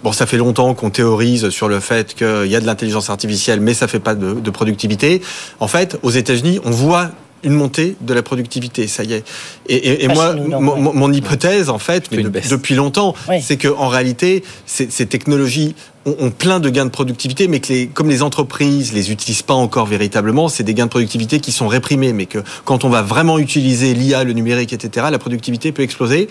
Bon, 0.04 0.12
ça 0.12 0.26
fait 0.26 0.38
longtemps 0.38 0.74
qu'on 0.74 0.90
théorise 0.90 1.50
sur 1.50 1.70
le 1.70 1.80
fait 1.80 2.14
qu'il 2.14 2.48
y 2.48 2.56
a 2.56 2.60
de 2.60 2.66
l'intelligence 2.66 3.10
artificielle, 3.10 3.62
mais 3.62 3.74
ça 3.74 3.88
fait 3.88 4.02
pas 4.02 4.16
de, 4.16 4.34
de 4.34 4.52
productivité. 4.52 5.22
En 5.62 5.68
fait, 5.68 5.98
aux 6.04 6.10
États-Unis, 6.10 6.60
on 6.66 6.72
voit 6.72 7.12
une 7.44 7.54
montée 7.54 7.96
de 8.02 8.14
la 8.14 8.24
productivité, 8.24 8.88
ça 8.88 9.04
y 9.04 9.14
est. 9.14 9.24
Et, 9.68 10.08
moi, 10.08 10.34
mon, 10.34 11.12
hypothèse, 11.12 11.70
en 11.70 11.80
fait, 11.80 12.12
mais 12.12 12.24
depuis 12.24 12.76
longtemps, 12.76 13.14
c'est 13.42 13.58
que 13.58 13.68
en 13.68 13.88
réalité, 13.88 14.44
ces, 14.66 14.88
technologies 15.06 15.76
ont, 16.06 16.32
plein 16.32 16.60
de 16.60 16.70
gains 16.70 16.86
de 16.86 16.90
productivité, 16.90 17.48
mais 17.48 17.60
que 17.60 17.72
les, 17.72 17.88
comme 17.88 18.10
les 18.10 18.22
entreprises 18.22 18.94
les 18.94 19.12
utilisent 19.12 19.42
pas 19.42 19.54
encore 19.54 19.86
véritablement, 19.86 20.50
c'est 20.50 20.64
des 20.64 20.74
gains 20.74 20.86
de 20.86 20.90
productivité 20.90 21.40
qui 21.40 21.52
sont 21.52 21.68
réprimés, 21.68 22.14
mais 22.14 22.26
que 22.26 22.40
quand 22.66 22.84
on 22.84 22.90
va 22.90 23.02
vraiment 23.02 23.40
utiliser 23.40 23.94
l'IA, 23.94 24.24
le 24.24 24.34
numérique, 24.34 24.74
etc., 24.74 25.08
la 25.12 25.20
productivité 25.20 25.72
peut 25.72 25.84
exploser 25.84 26.28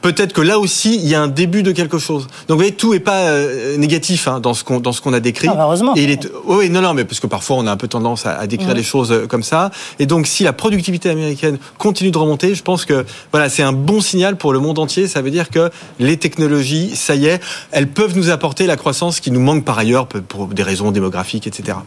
peut-être 0.00 0.32
que 0.32 0.40
là 0.40 0.58
aussi 0.58 0.96
il 0.96 1.08
y 1.08 1.14
a 1.14 1.22
un 1.22 1.28
début 1.28 1.62
de 1.62 1.72
quelque 1.72 1.98
chose. 1.98 2.24
Donc 2.46 2.56
vous 2.56 2.56
voyez, 2.56 2.72
tout 2.72 2.94
est 2.94 3.00
pas 3.00 3.22
euh, 3.22 3.76
négatif 3.76 4.28
hein, 4.28 4.40
dans 4.40 4.54
ce 4.54 4.64
qu'on 4.64 4.80
dans 4.80 4.92
ce 4.92 5.00
qu'on 5.00 5.12
a 5.12 5.20
décrit. 5.20 5.48
Ah, 5.48 5.56
heureusement. 5.60 5.94
Et 5.96 6.04
il 6.04 6.10
est 6.10 6.30
oui 6.44 6.70
non 6.70 6.80
non 6.80 6.94
mais 6.94 7.04
parce 7.04 7.20
que 7.20 7.26
parfois 7.26 7.56
on 7.56 7.66
a 7.66 7.72
un 7.72 7.76
peu 7.76 7.88
tendance 7.88 8.26
à, 8.26 8.46
décrire 8.46 8.74
les 8.74 8.82
choses 8.82 9.12
euh, 9.12 9.26
comme 9.26 9.42
ça. 9.42 9.70
Et 9.98 10.06
donc 10.06 10.26
si 10.26 10.44
la 10.44 10.52
productivité 10.52 11.10
américaine 11.10 11.58
continue 11.78 12.10
de 12.10 12.18
remonter, 12.18 12.54
je 12.54 12.62
pense 12.62 12.84
que 12.84 13.04
voilà 13.32 13.48
c'est 13.48 13.62
un 13.62 13.72
bon 13.72 14.00
signal 14.00 14.36
pour 14.36 14.52
le 14.52 14.60
monde 14.60 14.78
entier. 14.78 15.08
Ça 15.08 15.22
veut 15.22 15.30
dire 15.30 15.50
que 15.50 15.70
les 15.98 16.16
technologies, 16.16 16.94
ça 16.94 17.14
y 17.14 17.26
est, 17.26 17.40
elles 17.72 17.88
peuvent 17.88 18.16
nous 18.16 18.30
apporter 18.30 18.66
la 18.66 18.76
croissance 18.76 19.07
qui 19.10 19.30
nous 19.30 19.40
manque 19.40 19.64
par 19.64 19.78
ailleurs 19.78 20.06
pour 20.06 20.46
des 20.46 20.62
raisons 20.62 20.90
démographiques, 20.90 21.46
etc. 21.46 21.78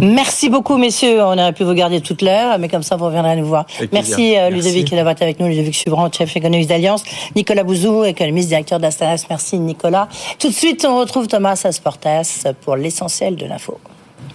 Merci 0.00 0.48
beaucoup 0.48 0.76
messieurs. 0.76 1.22
On 1.22 1.32
aurait 1.32 1.52
pu 1.52 1.64
vous 1.64 1.74
garder 1.74 2.00
toute 2.00 2.22
l'heure, 2.22 2.58
mais 2.58 2.68
comme 2.68 2.82
ça 2.82 2.96
vous 2.96 3.06
reviendrez 3.06 3.32
à 3.32 3.36
nous 3.36 3.46
voir. 3.46 3.66
Merci, 3.92 4.36
euh, 4.36 4.50
Ludovic 4.50 4.90
d'avoir 4.90 5.12
été 5.12 5.24
avec 5.24 5.40
nous, 5.40 5.48
Ludovic 5.48 5.74
Subran, 5.74 6.10
chef 6.12 6.36
économiste 6.36 6.68
d'Alliance. 6.68 7.02
Nicolas 7.34 7.64
Bouzou, 7.64 8.04
économiste, 8.04 8.48
directeur 8.48 8.78
d'Astanas. 8.78 9.26
Merci 9.28 9.58
Nicolas. 9.58 10.08
Tout 10.38 10.48
de 10.48 10.54
suite, 10.54 10.86
on 10.88 10.98
retrouve 10.98 11.26
Thomas 11.26 11.60
Asportas 11.64 12.44
pour 12.62 12.76
l'essentiel 12.76 13.36
de 13.36 13.46
l'info. 13.46 13.78